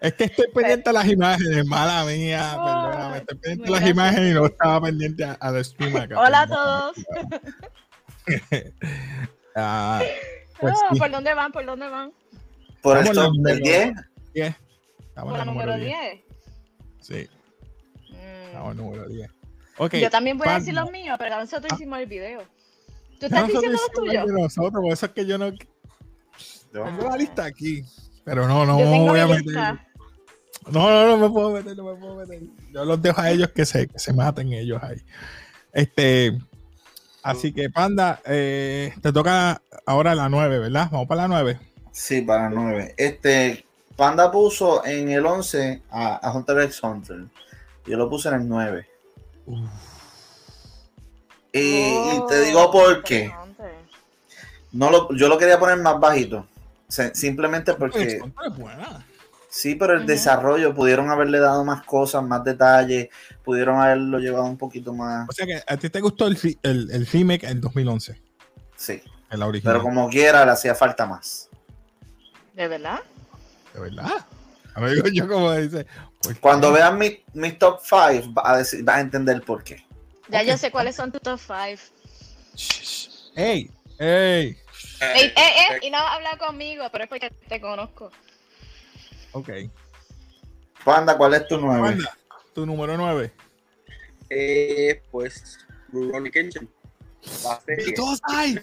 Es 0.00 0.12
que 0.14 0.24
estoy 0.24 0.46
pendiente 0.52 0.90
a 0.90 0.92
las 0.92 1.06
imágenes, 1.06 1.64
mala 1.66 2.04
mía, 2.04 2.50
perdóname. 2.62 3.16
Estoy 3.18 3.38
pendiente 3.38 3.68
a 3.68 3.80
las 3.80 3.88
imágenes 3.88 4.30
y 4.32 4.34
no 4.34 4.44
estaba 4.46 4.80
pendiente 4.82 5.24
a, 5.24 5.32
a 5.32 5.50
la 5.50 5.64
stream 5.64 5.96
acá. 5.96 6.20
Hola 6.20 6.40
a 6.42 6.46
todos. 6.46 6.96
Ah, 9.56 10.02
pues 10.58 10.74
Ah, 10.82 10.88
sí, 10.92 10.98
¿Por 10.98 11.10
dónde 11.12 11.32
van? 11.32 11.52
¿Por 11.52 11.64
dónde 11.64 11.88
van? 11.88 12.12
Por 12.84 12.98
el 12.98 13.04
número 13.12 13.56
10. 13.56 13.92
10. 14.34 14.54
Estamos 15.00 15.32
Por 15.32 15.32
en 15.32 15.32
la 15.32 15.42
el 15.42 15.46
número 15.46 15.72
número 15.72 15.76
10. 15.84 15.98
10. 16.12 16.24
Sí, 17.00 17.28
Mm. 18.10 18.14
estamos 18.46 18.72
en 18.72 18.78
el 18.78 18.84
número 18.84 19.08
10. 19.08 19.30
Ok. 19.78 19.94
Yo 19.94 20.10
también 20.10 20.38
voy 20.38 20.48
a 20.48 20.58
decir 20.58 20.74
los 20.74 20.90
míos, 20.92 21.16
pero 21.18 21.36
nosotros 21.40 21.72
Ah. 21.72 21.74
hicimos 21.74 21.98
el 21.98 22.06
video. 22.06 22.42
¿Tú 23.18 23.26
estás 23.26 23.40
nosotros 23.48 23.62
diciendo 23.62 23.78
los 23.82 23.92
tuyos? 23.92 24.26
nosotros, 24.28 24.82
por 24.82 24.92
eso 24.92 25.06
es 25.06 25.12
que 25.12 25.26
yo 25.26 25.38
no 25.38 25.48
Yo- 25.50 26.84
tengo 26.84 27.08
la 27.08 27.16
lista 27.16 27.44
aquí. 27.44 27.82
Pero 28.24 28.46
no, 28.48 28.64
no 28.66 28.78
me 28.78 28.84
voy 28.84 29.18
a 29.20 29.26
meter. 29.26 29.44
lista. 29.44 29.86
No, 30.70 30.88
no, 30.90 31.06
no 31.08 31.16
me 31.18 31.30
puedo 31.32 31.50
meter, 31.50 31.76
no 31.76 31.84
me 31.84 31.94
puedo 32.00 32.16
meter. 32.16 32.42
Yo 32.72 32.84
los 32.84 33.00
dejo 33.02 33.20
a 33.20 33.30
ellos 33.30 33.48
que 33.50 33.66
se, 33.66 33.86
que 33.86 33.98
se 33.98 34.12
maten 34.14 34.52
ellos 34.52 34.82
ahí. 34.82 34.96
Este, 35.72 36.38
así 37.22 37.52
que 37.52 37.68
Panda, 37.70 38.20
eh, 38.24 38.94
te 39.02 39.12
toca 39.12 39.60
ahora 39.86 40.14
la 40.14 40.28
9, 40.28 40.58
¿verdad? 40.58 40.88
Vamos 40.90 41.06
para 41.06 41.22
la 41.22 41.28
9. 41.28 41.60
Sí, 41.96 42.22
para 42.22 42.48
9. 42.50 42.94
Este, 42.96 43.64
Panda 43.94 44.30
puso 44.32 44.84
en 44.84 45.10
el 45.10 45.24
11 45.24 45.82
a, 45.90 46.16
a 46.16 46.32
Hunter 46.32 46.60
x 46.62 46.82
Hunter. 46.82 47.24
Yo 47.86 47.96
lo 47.96 48.10
puse 48.10 48.28
en 48.30 48.34
el 48.34 48.48
9. 48.48 48.88
Y, 51.52 51.58
y 51.60 52.22
te 52.28 52.40
digo 52.40 52.70
por 52.72 53.02
qué. 53.04 53.32
No 54.72 54.90
lo, 54.90 55.14
yo 55.14 55.28
lo 55.28 55.38
quería 55.38 55.58
poner 55.58 55.78
más 55.78 56.00
bajito. 56.00 56.46
Se- 56.88 57.14
simplemente 57.14 57.74
porque 57.74 58.20
sí, 59.48 59.76
pero 59.76 59.94
el 59.94 60.04
desarrollo 60.06 60.74
pudieron 60.74 61.10
haberle 61.10 61.38
dado 61.38 61.64
más 61.64 61.84
cosas, 61.84 62.24
más 62.24 62.42
detalles, 62.42 63.08
pudieron 63.44 63.80
haberlo 63.80 64.18
llevado 64.18 64.46
un 64.46 64.56
poquito 64.58 64.92
más. 64.92 65.28
O 65.28 65.32
sea 65.32 65.46
que 65.46 65.62
a 65.64 65.76
ti 65.76 65.88
te 65.90 66.00
gustó 66.00 66.26
el, 66.26 66.36
el, 66.64 66.90
el 66.90 67.06
remake 67.06 67.44
en 67.44 67.60
2011, 67.60 68.20
Sí, 68.76 69.00
en 69.30 69.38
la 69.38 69.46
original. 69.46 69.74
pero 69.74 69.84
como 69.84 70.08
quiera 70.10 70.44
le 70.44 70.50
hacía 70.50 70.74
falta 70.74 71.06
más. 71.06 71.48
¿De 72.54 72.68
verdad? 72.68 73.00
De 73.72 73.80
verdad. 73.80 74.26
Digo 74.76 75.08
yo 75.12 75.28
como 75.28 75.52
dice. 75.52 75.86
pues, 76.22 76.38
Cuando 76.38 76.72
vean 76.72 76.98
mi, 76.98 77.22
mi 77.34 77.52
top 77.52 77.80
5, 77.82 78.32
va 78.32 78.50
a, 78.52 78.58
decir, 78.58 78.88
va 78.88 78.96
a 78.96 79.00
entender 79.00 79.42
por 79.42 79.62
qué. 79.62 79.84
Ya 80.28 80.40
Ok. 80.40 80.46
yo 80.46 80.56
sé 80.56 80.70
cuáles 80.70 80.96
son 80.96 81.12
tus 81.12 81.20
top 81.20 81.38
5. 81.38 81.82
¡Ey! 83.36 83.70
¡Ey! 83.98 84.56
Ey, 85.00 85.26
eh, 85.26 85.32
eh, 85.36 85.78
y 85.82 85.90
no 85.90 85.98
habla 85.98 86.38
conmigo, 86.38 86.84
pero 86.90 87.04
es 87.04 87.10
porque 87.10 87.30
te 87.48 87.60
conozco. 87.60 88.10
Ok. 89.32 89.50
Panda, 90.84 91.16
¿cuál 91.16 91.34
es 91.34 91.46
tu 91.48 91.58
9? 91.58 91.80
Panda, 91.82 92.16
tu 92.54 92.64
número 92.64 92.96
9. 92.96 93.32
Eh, 94.30 95.02
pues, 95.10 95.58
Rurouni 95.92 96.30
Kenshin. 96.30 96.70
La 97.42 97.60
serie 97.60 97.94
¡Todos 97.94 98.20
hay! 98.24 98.60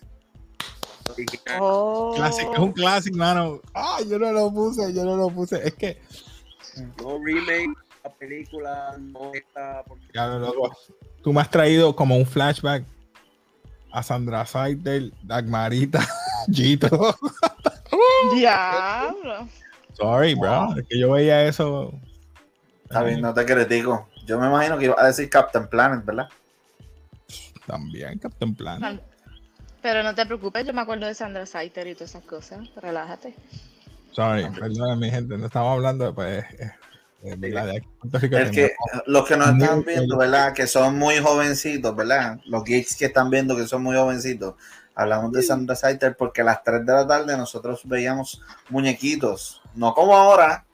Oh. 1.59 2.13
Clásico, 2.15 2.53
es 2.53 2.59
un 2.59 2.71
clásico, 2.71 3.17
mano. 3.17 3.61
Ah, 3.73 3.99
yo 4.07 4.19
no 4.19 4.31
lo 4.31 4.51
puse, 4.51 4.93
yo 4.93 5.03
no 5.03 5.15
lo 5.15 5.29
puse. 5.29 5.67
Es 5.67 5.73
que. 5.73 6.01
No 7.01 7.19
remake, 7.23 7.73
la 8.03 8.09
película 8.11 8.95
no 8.99 9.33
está 9.33 9.83
porque 9.87 10.05
Ya, 10.13 10.27
loco. 10.27 10.75
Tú 11.23 11.33
me 11.33 11.41
has 11.41 11.49
traído 11.49 11.95
como 11.95 12.15
un 12.15 12.25
flashback 12.25 12.83
a 13.91 14.03
Sandra 14.03 14.45
Seidel, 14.45 15.13
Dagmarita, 15.23 16.05
Gito. 16.51 17.15
Diablo. 18.35 19.47
Sorry, 19.93 20.33
bro. 20.35 20.75
Es 20.77 20.87
que 20.87 20.99
yo 20.99 21.11
veía 21.11 21.45
eso. 21.45 21.93
Está 22.83 23.03
bien, 23.03 23.21
no 23.21 23.33
te 23.33 23.45
critico. 23.45 24.07
Yo 24.25 24.39
me 24.39 24.47
imagino 24.47 24.77
que 24.77 24.85
iba 24.85 24.95
a 24.97 25.07
decir 25.07 25.29
Captain 25.29 25.67
Planet, 25.67 26.03
¿verdad? 26.05 26.29
También, 27.65 28.17
Captain 28.19 28.55
Plan. 28.55 29.01
Pero 29.81 30.03
no 30.03 30.13
te 30.13 30.25
preocupes, 30.25 30.65
yo 30.65 30.73
me 30.73 30.81
acuerdo 30.81 31.07
de 31.07 31.15
Sandra 31.15 31.45
Saiter 31.45 31.88
y 31.88 31.95
todas 31.95 32.11
esas 32.11 32.23
cosas. 32.23 32.59
Relájate. 32.75 33.35
Sorry, 34.11 34.47
perdón, 34.51 35.00
mi 35.00 35.09
gente. 35.09 35.38
No 35.38 35.47
estamos 35.47 35.73
hablando, 35.73 36.13
pues. 36.13 36.43
eh, 36.43 36.57
eh. 36.59 36.71
De 37.23 37.35
Rico, 38.19 38.35
El 38.35 38.50
que, 38.50 38.73
los 39.05 39.27
que 39.27 39.38
nos 39.38 39.50
están 39.50 39.83
viendo, 39.83 40.17
¿verdad? 40.17 40.53
Que 40.53 40.65
son 40.65 40.97
muy 40.97 41.19
jovencitos, 41.19 41.95
¿verdad? 41.95 42.39
Los 42.45 42.63
geeks 42.63 42.95
que 42.95 43.05
están 43.05 43.29
viendo 43.29 43.55
que 43.55 43.67
son 43.67 43.83
muy 43.83 43.95
jovencitos. 43.95 44.55
Hablamos 44.95 45.31
de 45.31 45.43
Sandra 45.43 45.75
Saiter 45.75 46.17
porque 46.17 46.41
a 46.41 46.45
las 46.45 46.63
3 46.63 46.83
de 46.83 46.93
la 46.93 47.05
tarde 47.05 47.38
nosotros 47.38 47.81
veíamos 47.83 48.41
muñequitos. 48.69 49.61
No 49.75 49.93
como 49.93 50.15
ahora. 50.15 50.65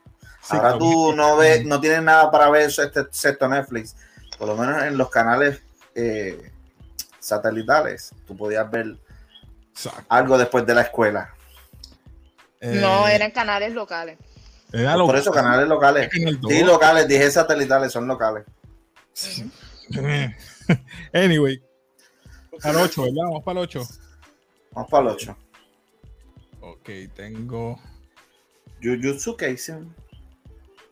Ahora 0.50 0.78
tú 0.78 1.14
no 1.14 1.36
ves, 1.36 1.66
no 1.66 1.82
tienes 1.82 2.02
nada 2.02 2.32
para 2.32 2.50
ver 2.50 2.70
eso, 2.70 2.82
este 2.82 3.02
excepto 3.02 3.50
Netflix. 3.50 3.98
Por 4.38 4.48
lo 4.48 4.56
menos 4.56 4.84
en 4.84 4.98
los 4.98 5.10
canales 5.10 5.62
eh, 5.96 6.54
satelitales, 7.28 8.12
tú 8.26 8.36
podías 8.36 8.70
ver 8.72 8.98
Exacto. 9.72 10.04
algo 10.10 10.38
después 10.38 10.66
de 10.66 10.74
la 10.76 10.82
escuela. 10.82 11.34
Eh, 12.60 12.80
No, 12.82 13.08
eran 13.08 13.32
canales 13.32 13.74
locales. 13.74 14.18
era 14.74 14.94
Por 14.94 15.02
local. 15.02 15.20
eso 15.20 15.32
canales 15.32 15.68
locales. 15.68 16.10
Sí, 16.12 16.64
locales, 16.64 17.08
dije 17.08 17.30
satelitales, 17.30 17.92
son 17.92 18.08
locales. 18.08 18.46
Anyway, 21.14 21.62
para 22.62 22.80
el 22.80 22.86
8, 22.86 23.02
¿verdad? 23.04 23.24
Vamos 23.24 23.44
para 23.44 23.60
el 23.60 23.64
8. 23.64 23.82
Vamos 24.72 24.90
para 24.92 25.04
el 25.04 25.10
8. 25.16 25.38
Ok, 26.62 26.90
tengo. 27.16 27.80
Jujutsu 28.84 29.38
Kaisen. 29.38 29.96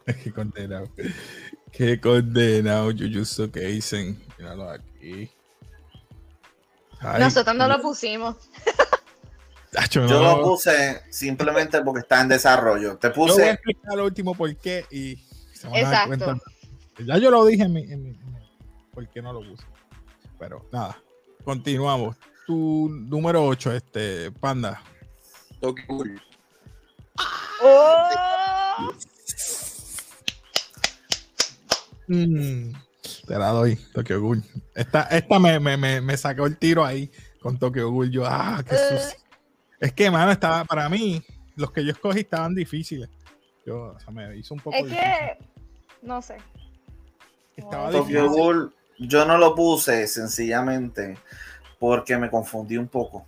Qué 0.24 0.32
condenado. 0.32 0.90
Qué 1.72 2.00
condenado, 2.00 2.92
Jujutsu 2.92 3.52
Kaisen. 3.52 4.24
Míralo 4.38 4.70
aquí. 4.70 5.30
Ay, 7.00 7.20
Nosotros 7.20 7.56
no 7.56 7.68
lo 7.68 7.82
pusimos. 7.82 8.36
Yo 9.92 10.02
no. 10.08 10.38
lo 10.38 10.44
puse 10.44 11.02
simplemente 11.10 11.82
porque 11.82 12.00
está 12.00 12.22
en 12.22 12.30
desarrollo. 12.30 12.98
Te 12.98 13.10
Yo 13.10 13.14
voy 13.16 13.30
a 13.30 13.34
puse, 13.34 13.50
explicar 13.52 13.96
lo 13.96 14.06
último 14.06 14.34
por 14.34 14.56
qué 14.56 14.86
y 14.90 15.18
se 15.54 15.68
van 15.68 15.76
a 15.86 15.90
dar 15.90 16.14
Exacto. 16.14 16.26
cuenta. 16.26 16.46
Ya 17.06 17.18
yo 17.18 17.30
lo 17.30 17.46
dije 17.46 17.64
en 17.64 17.74
mi, 17.74 17.82
en 17.84 18.02
mi- 18.04 18.10
en 18.12 18.34
mi- 18.34 18.50
por 18.94 19.06
qué 19.10 19.22
no 19.22 19.34
lo 19.34 19.42
puse. 19.42 19.66
Pero 20.40 20.66
nada, 20.72 20.98
continuamos. 21.44 22.16
Tu 22.48 22.88
número 22.90 23.46
8, 23.46 23.74
este, 23.74 24.32
Panda. 24.32 24.82
Tokyo 25.60 25.84
Ghoul. 25.90 26.22
¡Oh! 27.62 28.92
Mm, 32.08 32.72
te 33.26 33.38
la 33.38 33.50
doy, 33.50 33.76
Tokyo 33.94 34.22
Ghoul. 34.22 34.44
Esta, 34.74 35.04
esta 35.04 35.40
me, 35.40 35.60
me, 35.60 35.78
me, 35.78 36.02
me 36.02 36.18
sacó 36.18 36.46
el 36.46 36.58
tiro 36.58 36.86
ahí 36.86 37.12
con 37.42 37.58
Tokyo 37.60 37.90
Ghoul. 37.92 38.12
Yo, 38.12 38.26
ah, 38.26 38.64
qué 38.68 38.76
Eh. 38.76 38.80
sucio. 39.00 39.20
Es 39.80 39.94
que, 39.94 40.10
mano, 40.10 40.32
estaba, 40.32 40.64
para 40.66 40.88
mí, 40.90 41.22
los 41.56 41.72
que 41.72 41.84
yo 41.84 41.92
escogí 41.92 42.20
estaban 42.22 42.56
difíciles. 42.56 43.10
Yo, 43.66 43.94
o 43.96 44.00
sea, 44.00 44.12
me 44.12 44.36
hizo 44.38 44.54
un 44.54 44.60
poco 44.60 44.76
Es 44.78 44.84
difícil. 44.86 45.04
que, 45.04 45.46
no 46.04 46.22
sé. 46.22 46.38
Estaba 47.58 47.92
Tokyo 47.92 48.22
difícil. 48.24 48.28
Ghoul, 48.42 48.76
yo 49.00 49.26
no 49.26 49.38
lo 49.38 49.56
puse 49.56 50.08
sencillamente 50.08 51.18
porque 51.80 52.18
me 52.18 52.30
confundí 52.30 52.78
un 52.78 52.88
poco 52.88 53.26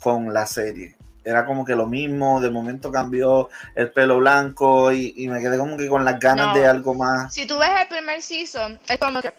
con 0.00 0.32
la 0.32 0.46
serie. 0.46 0.96
Era 1.28 1.44
como 1.44 1.64
que 1.64 1.74
lo 1.76 1.86
mismo, 1.86 2.40
de 2.40 2.48
momento 2.50 2.90
cambió 2.90 3.50
el 3.74 3.90
pelo 3.92 4.16
blanco 4.18 4.90
y, 4.92 5.12
y 5.16 5.28
me 5.28 5.40
quedé 5.40 5.58
como 5.58 5.76
que 5.76 5.86
con 5.86 6.02
las 6.04 6.18
ganas 6.18 6.48
No. 6.48 6.54
de 6.54 6.66
algo 6.66 6.94
más. 6.94 7.34
Si 7.34 7.46
tú 7.46 7.58
ves 7.58 7.68
el 7.82 7.88
primer 7.88 8.22
season, 8.22 8.78
es 8.88 8.98
como 8.98 9.20
que 9.20 9.32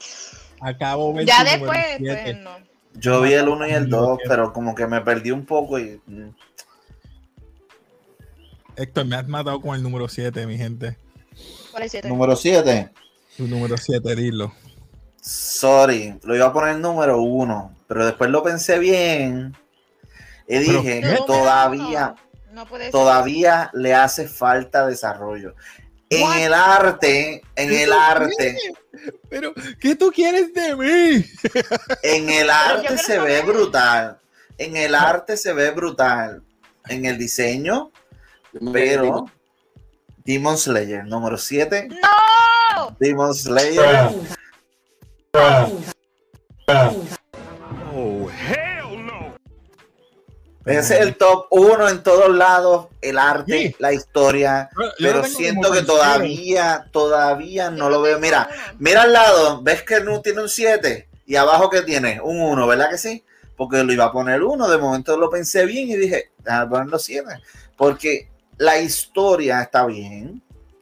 Acabo 0.62 1.20
ya 1.22 1.44
después, 1.44 1.80
pues 2.00 2.38
no. 2.38 2.52
Yo 2.94 3.22
vi 3.22 3.34
el 3.34 3.48
1 3.50 3.68
y 3.68 3.72
el 3.72 3.90
Número 3.90 4.02
2, 4.08 4.18
siete. 4.20 4.30
pero 4.30 4.54
como 4.54 4.76
que 4.76 4.86
me 4.86 5.02
perdí 5.02 5.32
un 5.32 5.46
poco 5.46 5.80
y 5.80 6.00
mm, 6.06 6.30
Héctor, 8.76 9.06
me 9.06 9.16
has 9.16 9.28
matado 9.28 9.60
con 9.62 9.76
el 9.76 9.84
número 9.84 10.08
7, 10.08 10.46
mi 10.46 10.58
gente. 10.58 10.98
¿Cuál 11.72 11.84
es 11.84 11.92
siete? 11.92 12.08
número 12.08 12.36
7. 12.36 12.90
Tu 13.38 13.48
número 13.48 13.78
7, 13.78 14.16
dilo. 14.16 14.54
Sorry, 15.22 16.18
lo 16.24 16.36
iba 16.36 16.46
a 16.48 16.54
poner 16.54 16.78
número 16.78 17.22
1, 17.22 17.76
pero 17.88 18.06
después 18.06 18.30
lo 18.30 18.44
pensé 18.44 18.80
bien 18.80 19.56
y 20.50 20.58
Pero, 20.66 20.82
dije, 20.82 21.02
¿qué? 21.02 21.18
todavía, 21.26 22.16
No 22.52 22.66
todavía 22.92 23.70
le 23.74 23.94
hace 23.94 24.28
falta 24.28 24.86
desarrollo. 24.88 25.56
En 26.10 26.24
What? 26.24 26.38
el 26.40 26.54
arte, 26.54 27.42
en 27.56 27.72
el 27.72 27.94
arte, 27.94 28.58
Pero, 29.30 29.54
¿qué 29.80 29.96
tú 29.96 30.12
quieres 30.12 30.52
de 30.54 30.76
mí? 30.76 31.26
en 32.04 32.30
el 32.30 32.50
arte 32.50 32.98
se 32.98 33.20
ve 33.20 33.38
saber. 33.40 33.46
brutal. 33.46 34.20
En 34.58 34.76
el 34.76 34.96
arte 34.96 35.38
se 35.38 35.54
ve 35.54 35.70
brutal. 35.72 36.42
En 36.88 37.06
el 37.06 37.18
diseño, 37.20 37.92
pero 38.74 39.26
Demon 40.26 40.58
Slayer, 40.58 41.06
número 41.06 41.38
7. 41.38 41.88
¡No! 41.90 42.96
Demon 43.00 43.34
Slayer. 43.36 44.10
Ese 50.70 50.96
es 50.96 51.02
el 51.02 51.16
top 51.16 51.48
1 51.50 51.90
en 51.90 52.04
todos 52.04 52.36
lados, 52.36 52.88
el 53.02 53.18
arte, 53.18 53.58
Sí. 53.70 53.76
la 53.80 53.94
historia, 53.94 54.70
Yo 54.78 54.92
pero 55.00 55.24
siento 55.24 55.72
que 55.72 55.82
todavía, 55.82 56.88
todavía 56.92 57.70
no 57.72 57.90
lo 57.90 58.02
veo. 58.02 58.20
Mira, 58.20 58.50
uno. 58.52 58.76
mira 58.80 59.02
al 59.04 59.14
lado, 59.14 59.62
ves 59.62 59.84
que 59.84 60.00
no 60.02 60.22
tiene 60.22 60.42
un 60.42 60.50
7 60.50 61.08
y 61.26 61.36
abajo 61.36 61.70
que 61.70 61.82
tiene 61.82 62.20
un 62.22 62.40
1, 62.42 62.68
¿verdad 62.68 62.90
que 62.90 62.98
sí? 62.98 63.24
Porque 63.56 63.84
lo 63.84 63.92
iba 63.92 64.06
a 64.06 64.12
poner 64.12 64.42
1, 64.44 64.68
de 64.70 64.78
momento 64.78 65.18
lo 65.18 65.30
pensé 65.30 65.66
bien 65.66 65.90
y 65.90 65.96
dije, 65.96 66.32
déjame 66.40 66.68
ponerlo 66.70 67.00
7, 67.00 67.28
porque 67.76 68.30
la 68.58 68.80
historia 68.80 69.62
está 69.62 69.86
bien, 69.86 70.42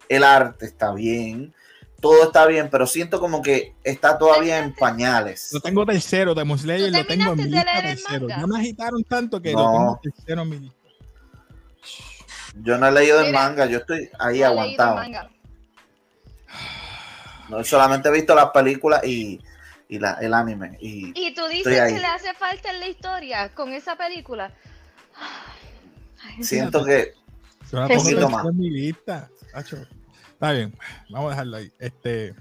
el 0.10 0.24
arte 0.24 0.66
está 0.66 0.92
bien, 0.94 1.54
todo 2.00 2.24
está 2.26 2.46
bien, 2.46 2.70
pero 2.70 2.86
siento 2.86 3.20
como 3.20 3.42
que 3.42 3.74
está 3.84 4.18
todavía 4.18 4.60
en 4.60 4.74
pañales. 4.74 5.50
Lo 5.54 5.60
tengo 5.60 5.86
tercero, 5.86 6.36
Demon 6.36 6.60
Slayer, 6.60 6.92
¿Tú 6.92 6.98
lo 6.98 7.06
tengo 7.06 7.32
en 7.32 7.38
mi 7.38 7.44
lista 7.46 7.82
tercero. 7.82 8.28
Ya 8.28 8.46
me 8.48 8.60
agitaron 8.60 9.04
tanto 9.04 9.42
que 9.42 9.54
No. 9.54 9.60
lo 9.64 9.72
tengo 9.72 10.00
tercero 10.04 10.42
en 10.44 10.50
mi 10.50 10.60
lista. 10.60 10.78
Yo 12.62 12.78
no 12.78 12.88
he 12.88 12.92
leído 12.92 13.22
el 13.22 13.34
manga, 13.34 13.66
yo 13.66 13.80
estoy 13.80 14.10
ahí 14.20 14.40
No 14.40 14.46
aguantado. 14.48 15.00
No, 17.50 17.64
solamente 17.64 18.10
he 18.10 18.12
visto 18.12 18.36
las 18.36 18.50
películas 18.50 19.04
y, 19.06 19.40
y 19.88 20.00
la, 20.00 20.14
el 20.16 20.34
anime. 20.34 20.78
Y 20.82 21.14
Y 21.16 21.34
tú 21.34 21.48
dices 21.48 21.94
que 21.94 22.00
le 22.00 22.06
hace 22.06 22.34
falta 22.34 22.72
en 22.72 22.80
la 22.80 22.88
historia 22.88 23.54
con 23.54 23.72
esa 23.74 23.96
película. 23.96 24.52
Ay, 26.24 26.44
siento 26.44 26.84
que 26.84 27.14
Yo 27.72 27.80
la 27.80 27.88
pongo 27.88 28.50
en 28.50 28.58
mi 28.58 28.70
lista. 28.70 29.30
Está 30.38 30.52
bien, 30.52 30.78
vamos 31.10 31.30
a 31.30 31.32
dejarlo 31.32 31.58
ahí. 31.58 31.74
Este, 31.80 32.36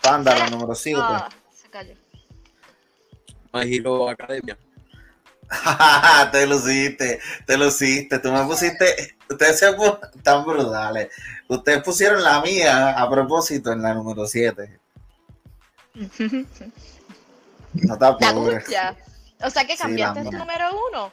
Panda, 0.00 0.38
la 0.38 0.48
número 0.50 0.72
7. 0.72 1.00
ah, 1.02 1.28
se 1.50 1.68
cayó. 1.68 1.94
My 3.52 3.62
Hero 3.74 4.08
Academia. 4.08 4.56
te 6.30 6.46
luciste, 6.46 7.18
te 7.46 7.58
luciste. 7.58 8.20
Tú 8.20 8.30
me 8.30 8.44
pusiste. 8.44 9.16
Ustedes 9.28 9.58
se 9.58 9.74
tan 10.22 10.44
brutales. 10.44 11.08
Ustedes 11.48 11.82
pusieron 11.82 12.22
la 12.22 12.40
mía 12.40 12.90
a 12.90 13.10
propósito 13.10 13.72
en 13.72 13.82
la 13.82 13.94
número 13.94 14.28
7. 14.28 14.78
No 17.72 17.94
apures. 17.94 18.64
cucha. 18.64 18.96
O 19.42 19.50
sea 19.50 19.64
que 19.64 19.76
Sí, 19.76 19.82
cambiaste 19.82 20.22
tu 20.22 20.30
mía. 20.30 20.38
número 20.38 20.70
uno. 20.88 21.12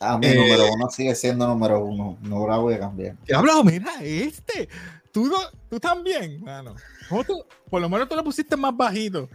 A 0.00 0.18
mi 0.18 0.26
Eh. 0.26 0.34
número 0.34 0.72
1 0.74 0.90
sigue 0.90 1.14
siendo 1.14 1.46
número 1.46 1.80
1. 1.84 2.18
No 2.22 2.46
la 2.48 2.56
voy 2.58 2.74
a 2.74 2.80
cambiar. 2.80 3.16
Diablo, 3.26 3.62
mira 3.64 3.92
este. 4.02 4.68
Tú, 5.12 5.26
no- 5.26 5.50
tú 5.70 5.78
también, 5.78 6.42
mano. 6.42 6.74
¿Cómo 7.08 7.24
tú? 7.24 7.44
Por 7.70 7.80
lo 7.80 7.88
menos 7.88 8.08
tú 8.08 8.16
lo 8.16 8.24
pusiste 8.24 8.56
más 8.56 8.76
bajito. 8.76 9.28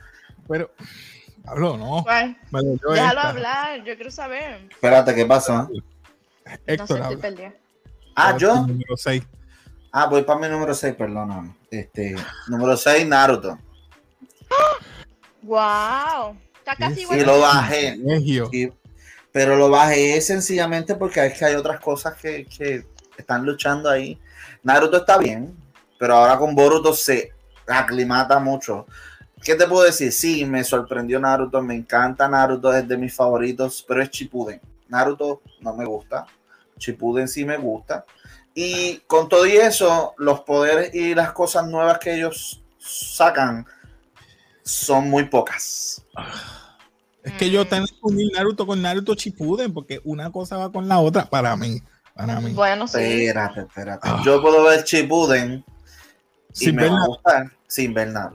Pero, 0.47 0.69
Diablo, 1.43 1.77
no. 1.77 2.03
¿Cuál? 2.03 2.37
Dolió 2.51 2.77
Déjalo 2.91 3.19
esta. 3.19 3.29
hablar, 3.29 3.77
yo 3.85 3.95
quiero 3.95 4.11
saber. 4.11 4.67
Espérate, 4.69 5.15
¿qué 5.15 5.25
pasó? 5.25 5.53
no 5.53 5.67
sé, 5.67 5.81
Héctor, 6.65 6.83
estoy 6.97 7.01
habla. 7.01 7.17
perdida. 7.19 7.53
Ah, 8.15 8.35
yo. 8.37 8.55
Número 8.67 8.97
6. 8.97 9.23
Ah, 9.91 10.05
voy 10.07 10.23
para 10.23 10.39
mi 10.39 10.47
número 10.49 10.73
6, 10.73 10.93
perdóname. 10.95 11.55
Este, 11.71 12.15
número 12.47 12.75
6, 12.75 13.07
Naruto. 13.07 13.57
Wow. 15.41 16.35
Está 16.59 16.75
casi 16.75 16.95
Sí, 16.95 17.01
igual. 17.01 17.19
Y 17.19 17.25
lo 17.25 17.39
bajé. 17.39 17.97
Y- 18.51 18.69
pero 19.39 19.55
lo 19.55 19.69
bajé 19.69 20.19
sencillamente 20.19 20.95
porque 20.95 21.25
es 21.25 21.39
que 21.39 21.45
hay 21.45 21.55
otras 21.55 21.79
cosas 21.79 22.13
que, 22.15 22.45
que 22.45 22.85
están 23.17 23.45
luchando 23.45 23.89
ahí. 23.89 24.19
Naruto 24.63 24.97
está 24.97 25.17
bien, 25.17 25.55
pero 25.97 26.15
ahora 26.15 26.37
con 26.37 26.53
Boruto 26.53 26.93
se 26.93 27.31
aclimata 27.65 28.37
mucho. 28.39 28.85
¿Qué 29.41 29.55
te 29.55 29.65
puedo 29.65 29.85
decir? 29.85 30.11
Sí, 30.11 30.43
me 30.43 30.61
sorprendió 30.65 31.21
Naruto, 31.21 31.61
me 31.61 31.73
encanta 31.73 32.27
Naruto, 32.27 32.73
es 32.73 32.85
de 32.85 32.97
mis 32.97 33.15
favoritos, 33.15 33.85
pero 33.87 34.01
es 34.01 34.09
Shippuden. 34.09 34.59
Naruto 34.89 35.41
no 35.61 35.73
me 35.73 35.85
gusta, 35.85 36.25
Shippuden 36.77 37.29
sí 37.29 37.45
me 37.45 37.55
gusta. 37.55 38.03
Y 38.53 38.97
con 39.07 39.29
todo 39.29 39.45
y 39.45 39.55
eso, 39.55 40.15
los 40.17 40.41
poderes 40.41 40.93
y 40.93 41.15
las 41.15 41.31
cosas 41.31 41.65
nuevas 41.65 41.97
que 41.99 42.13
ellos 42.13 42.61
sacan 42.77 43.65
son 44.63 45.09
muy 45.09 45.23
pocas. 45.29 46.03
Es 47.29 47.37
que 47.37 47.51
yo 47.51 47.65
tengo 47.67 47.85
que 47.85 47.93
unir 48.01 48.31
Naruto 48.33 48.65
con 48.65 48.81
Naruto 48.81 49.13
Shippuden 49.13 49.71
porque 49.71 50.01
una 50.03 50.31
cosa 50.31 50.57
va 50.57 50.71
con 50.71 50.87
la 50.87 50.99
otra 50.99 51.29
para 51.29 51.55
mí. 51.55 51.81
Para 52.15 52.41
mí. 52.41 52.53
Bueno, 52.53 52.87
sí. 52.87 52.97
Espérate, 52.99 53.61
espérate. 53.61 54.09
Ah. 54.09 54.21
Yo 54.25 54.41
puedo 54.41 54.63
ver 54.63 54.83
Shippuden 54.83 55.63
y 56.53 56.55
Sin 56.55 56.75
me 56.75 56.83
ver 56.83 56.91
va 56.91 56.95
a 56.95 56.97
nada. 56.97 57.07
gustar 57.07 57.51
sin 57.67 57.93
ver 57.93 58.07
nada. 58.07 58.33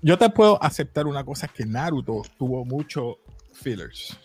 Yo 0.00 0.16
te 0.16 0.30
puedo 0.30 0.62
aceptar 0.62 1.06
una 1.06 1.24
cosa 1.24 1.46
es 1.46 1.52
que 1.52 1.66
Naruto 1.66 2.22
tuvo 2.38 2.64
mucho 2.64 3.18
fillers. 3.52 4.16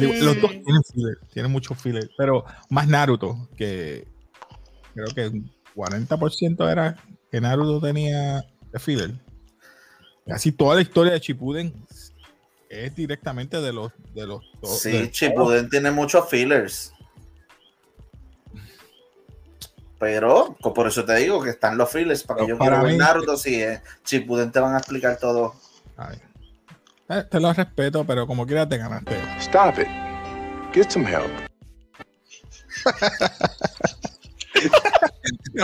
Los 0.00 0.40
dos 0.40 0.50
tienen 0.50 0.82
fillers, 0.92 1.20
tienen 1.32 1.52
mucho 1.52 1.74
fillers, 1.74 2.10
pero 2.16 2.44
más 2.70 2.88
Naruto, 2.88 3.48
que 3.56 4.08
creo 4.94 5.14
que 5.14 5.28
un 5.28 5.52
40% 5.76 6.70
era 6.70 6.96
que 7.30 7.40
Naruto 7.40 7.86
tenía 7.86 8.42
de 8.72 8.78
filler. 8.78 9.14
Casi 10.26 10.50
toda 10.52 10.76
la 10.76 10.82
historia 10.82 11.12
de 11.12 11.20
Shippuden 11.20 11.72
es 12.68 12.94
directamente 12.94 13.60
de 13.60 13.72
los 13.72 13.92
de 14.14 14.26
los 14.26 14.44
dos- 14.60 14.80
Sí, 14.80 14.90
de- 14.92 15.10
Shippuden 15.10 15.68
tiene 15.70 15.90
muchos 15.90 16.28
fillers. 16.28 16.92
Pero 19.98 20.56
por 20.74 20.86
eso 20.86 21.04
te 21.04 21.14
digo 21.16 21.42
que 21.42 21.50
están 21.50 21.76
los 21.76 21.90
fillers. 21.90 22.22
Para 22.22 22.40
que 22.42 22.48
yo 22.48 22.58
para 22.58 22.70
quiero 22.70 22.84
ver 22.84 22.92
mí- 22.92 22.98
Naruto, 22.98 23.36
sí, 23.36 23.62
eh, 23.62 23.80
Shippuden 24.04 24.52
te 24.52 24.60
van 24.60 24.74
a 24.74 24.78
explicar 24.78 25.18
todo. 25.18 25.54
Ay. 25.96 26.20
Eh, 27.08 27.24
Te 27.30 27.40
lo 27.40 27.52
respeto, 27.52 28.04
pero 28.06 28.26
como 28.26 28.46
quiera 28.46 28.68
te 28.68 28.76
ganaste. 28.78 29.16
Stop 29.40 29.78
it. 29.78 29.88
Get 30.74 30.90
some 30.90 31.08
help. 31.10 31.30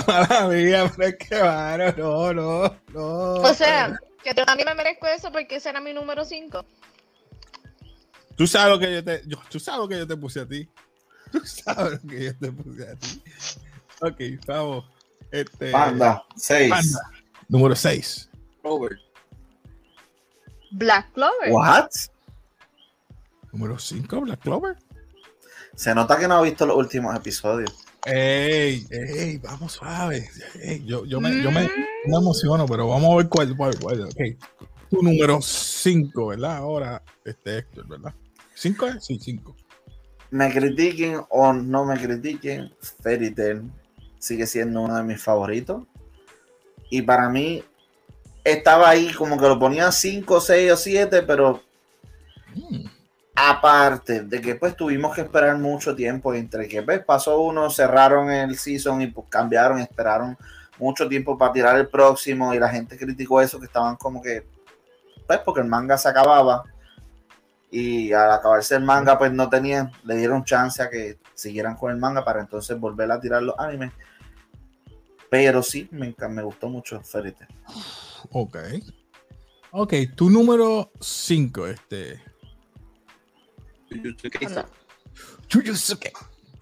Mala 0.06 0.48
mía, 0.48 0.90
pero 0.96 1.08
es 1.08 1.16
que 1.16 1.94
no, 1.98 2.32
no, 2.32 2.76
no. 2.92 3.32
O 3.34 3.54
sea, 3.54 3.98
que 4.22 4.32
yo 4.34 4.44
también 4.44 4.68
me 4.68 4.74
merezco 4.74 5.06
eso 5.06 5.30
porque 5.30 5.56
ese 5.56 5.68
era 5.70 5.80
mi 5.80 5.92
número 5.92 6.24
5. 6.24 6.64
Tú 8.36 8.46
sabes 8.46 8.70
lo 8.72 8.78
que 8.78 8.92
yo 8.92 9.04
te, 9.04 9.22
yo- 9.26 9.38
tú 9.48 9.58
sabes 9.60 9.80
lo 9.80 9.88
que 9.88 9.98
yo 9.98 10.06
te 10.06 10.16
puse 10.16 10.40
a 10.40 10.46
ti. 10.46 10.68
Tú 11.30 11.40
sabes 11.44 12.02
lo 12.02 12.08
que 12.10 12.24
yo 12.24 12.36
te 12.38 12.52
puse 12.52 12.88
a 12.88 12.94
ti. 12.96 13.22
Ok, 14.00 14.46
vamos. 14.46 14.84
Este, 15.30 15.70
Panda, 15.72 16.22
6. 16.36 16.70
Panda, 16.70 17.00
número 17.48 17.74
6. 17.74 18.28
Robert. 18.62 19.00
Black 20.72 21.12
Clover. 21.12 21.50
What? 21.52 21.88
Número 23.52 23.78
5, 23.78 24.20
Black 24.22 24.40
Clover. 24.40 24.76
Se 25.76 25.94
nota 25.94 26.18
que 26.18 26.26
no 26.28 26.34
ha 26.34 26.42
visto 26.42 26.66
los 26.66 26.76
últimos 26.76 27.14
episodios. 27.16 27.72
Ey, 28.06 28.86
ey, 28.90 29.38
vamos 29.38 29.72
suave. 29.72 30.28
Ey, 30.62 30.84
yo, 30.84 31.04
yo, 31.06 31.20
me, 31.20 31.42
yo 31.42 31.50
me, 31.50 31.62
me 32.06 32.16
emociono, 32.16 32.66
pero 32.66 32.88
vamos 32.88 33.12
a 33.12 33.16
ver 33.16 33.28
cuál, 33.28 33.56
cuál, 33.56 33.78
cuál. 33.78 34.02
Ok. 34.02 34.20
Tu 34.90 35.02
número 35.02 35.40
5, 35.40 36.28
¿verdad? 36.28 36.56
Ahora, 36.58 37.02
este 37.24 37.58
Héctor, 37.58 37.88
¿verdad? 37.88 38.14
¿5 38.56 38.96
es? 38.96 39.04
Sí, 39.04 39.18
5. 39.20 39.56
Me 40.30 40.52
critiquen 40.52 41.20
o 41.28 41.52
no 41.52 41.84
me 41.84 42.00
critiquen, 42.00 42.72
Fairy 43.02 43.30
Tail 43.30 43.70
sigue 44.18 44.46
siendo 44.46 44.80
uno 44.82 44.96
de 44.96 45.02
mis 45.02 45.22
favoritos. 45.22 45.84
Y 46.90 47.02
para 47.02 47.28
mí 47.28 47.62
estaba 48.42 48.88
ahí 48.88 49.12
como 49.12 49.38
que 49.38 49.46
lo 49.46 49.58
ponía 49.58 49.92
5, 49.92 50.40
6 50.40 50.72
o 50.72 50.76
7, 50.76 51.22
pero 51.22 51.62
aparte 53.34 54.22
de 54.22 54.40
que 54.40 54.54
pues 54.54 54.76
tuvimos 54.76 55.14
que 55.14 55.22
esperar 55.22 55.58
mucho 55.58 55.94
tiempo 55.94 56.32
entre 56.34 56.68
que 56.68 56.82
pues, 56.82 57.04
pasó 57.04 57.40
uno, 57.40 57.68
cerraron 57.70 58.30
el 58.30 58.56
season 58.56 59.02
y 59.02 59.08
pues 59.08 59.26
cambiaron, 59.28 59.80
esperaron 59.80 60.36
mucho 60.78 61.08
tiempo 61.08 61.36
para 61.36 61.52
tirar 61.52 61.76
el 61.76 61.88
próximo 61.88 62.54
y 62.54 62.58
la 62.58 62.68
gente 62.68 62.96
criticó 62.96 63.40
eso 63.40 63.58
que 63.58 63.66
estaban 63.66 63.96
como 63.96 64.22
que 64.22 64.46
pues 65.26 65.38
porque 65.40 65.60
el 65.60 65.66
manga 65.66 65.96
se 65.96 66.08
acababa 66.08 66.64
y 67.76 68.12
al 68.12 68.30
acabarse 68.30 68.76
el 68.76 68.84
manga 68.84 69.18
pues 69.18 69.32
no 69.32 69.48
tenían, 69.48 69.90
le 70.04 70.14
dieron 70.16 70.44
chance 70.44 70.80
a 70.80 70.88
que 70.88 71.18
siguieran 71.34 71.74
con 71.74 71.90
el 71.90 71.96
manga 71.98 72.24
para 72.24 72.40
entonces 72.40 72.78
volver 72.78 73.10
a 73.10 73.20
tirar 73.20 73.42
los 73.42 73.58
animes. 73.58 73.92
Pero 75.28 75.60
sí, 75.60 75.88
me, 75.90 76.14
me 76.28 76.42
gustó 76.44 76.68
mucho 76.68 77.00
Fairy 77.02 77.32
Tail. 77.32 77.50
Ok. 78.30 78.56
Ok, 79.72 79.94
tu 80.14 80.30
número 80.30 80.92
5, 81.00 81.66
este. 81.66 82.22
Jujutsuke. 85.52 86.12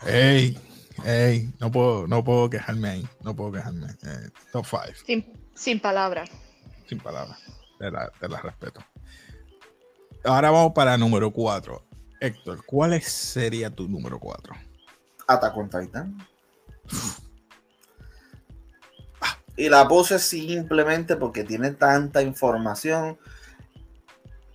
Ey, 0.07 0.59
ey, 1.05 1.53
no 1.61 1.71
puedo, 1.71 2.07
no 2.07 2.25
puedo 2.25 2.49
quejarme 2.49 2.89
ahí. 2.89 3.09
No 3.23 3.37
puedo 3.37 3.53
quejarme. 3.53 3.89
Eh, 4.03 4.31
top 4.51 4.65
5, 4.65 4.83
Sin, 5.07 5.33
sin 5.55 5.79
palabras. 5.79 6.31
sin 6.89 6.99
palabras. 7.01 7.39
Te 7.79 7.91
la, 7.91 8.11
te 8.19 8.29
la 8.29 8.41
respeto. 8.41 8.81
Ahora 10.25 10.51
vamos 10.51 10.73
para 10.73 10.97
número 10.97 11.31
4. 11.33 11.83
Héctor, 12.21 12.65
¿cuál 12.65 13.01
sería 13.03 13.71
tu 13.71 13.89
número 13.89 14.19
4? 14.21 14.55
Attack 15.27 15.57
on 15.57 15.69
Titan. 15.69 16.27
Y 19.57 19.69
la 19.69 19.87
puse 19.89 20.19
simplemente 20.19 21.17
porque 21.17 21.45
tiene 21.45 21.73
tanta 21.73 22.23
información 22.23 23.19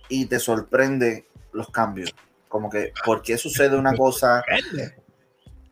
y 0.08 0.26
te 0.26 0.40
sorprende 0.40 1.28
los 1.52 1.68
cambios. 1.68 2.14
Como 2.48 2.70
que, 2.70 2.92
¿por 3.04 3.22
qué 3.22 3.36
sucede 3.36 3.76
una 3.76 3.94
cosa? 3.94 4.42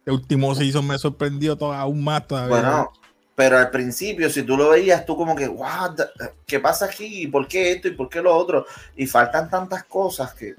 El 0.05 0.13
último 0.13 0.55
season 0.55 0.87
me 0.87 0.99
sorprendió 0.99 1.57
todo, 1.57 1.73
aún 1.73 2.05
más 2.05 2.27
todavía. 2.27 2.61
Bueno, 2.61 2.93
pero 3.37 3.57
al 3.59 3.71
principio, 3.71 4.29
si 4.31 4.43
tú 4.43 4.57
lo 4.57 4.71
veías, 4.71 5.07
tú 5.07 5.17
como 5.17 5.37
que, 5.37 5.47
"What 5.47 5.95
the- 5.95 6.31
¿qué 6.47 6.59
pasa 6.59 6.87
aquí? 6.87 7.23
¿Y 7.23 7.27
¿Por 7.29 7.47
qué 7.47 7.71
esto? 7.73 7.87
¿Y 7.87 7.93
por 7.93 8.09
qué 8.09 8.21
lo 8.21 8.35
otro? 8.35 8.67
Y 8.97 9.07
faltan 9.07 9.49
tantas 9.49 9.85
cosas 9.85 10.35
que, 10.35 10.55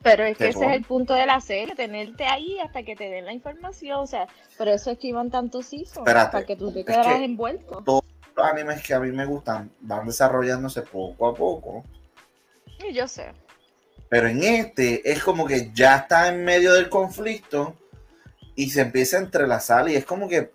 Pero 0.00 0.22
es 0.24 0.38
que 0.38 0.48
ese 0.50 0.64
es 0.64 0.72
el 0.72 0.84
punto 0.84 1.12
de 1.14 1.26
la 1.26 1.40
serie, 1.40 1.74
tenerte 1.74 2.24
ahí 2.24 2.60
hasta 2.60 2.84
que 2.84 2.94
te 2.94 3.10
den 3.10 3.24
la 3.26 3.32
información. 3.32 3.98
O 3.98 4.06
sea, 4.06 4.28
por 4.56 4.68
eso 4.68 4.92
es 4.92 4.98
que 4.98 5.08
iban 5.08 5.28
tantos. 5.28 5.72
Espérate, 5.72 6.30
Para 6.32 6.46
que 6.46 6.54
tú 6.54 6.70
te 6.70 6.80
es 6.80 6.86
quedaras 6.86 7.16
que- 7.16 7.24
envuelto. 7.24 7.82
los 7.84 8.46
animes 8.46 8.80
que 8.86 8.94
a 8.94 9.00
mí 9.00 9.10
me 9.10 9.24
gustan 9.26 9.70
van 9.80 10.06
desarrollándose 10.06 10.82
poco 10.82 11.26
a 11.28 11.34
poco. 11.34 11.84
Y 12.88 12.92
yo 12.92 13.08
sé. 13.08 13.32
Pero 14.08 14.28
en 14.28 14.42
este 14.44 15.10
es 15.10 15.22
como 15.24 15.44
que 15.46 15.72
ya 15.74 15.96
está 15.96 16.28
en 16.28 16.44
medio 16.44 16.74
del 16.74 16.88
conflicto 16.88 17.74
y 18.54 18.70
se 18.70 18.82
empieza 18.82 19.16
a 19.16 19.20
entrelazar 19.20 19.88
y 19.88 19.96
es 19.96 20.04
como 20.04 20.28
que... 20.28 20.52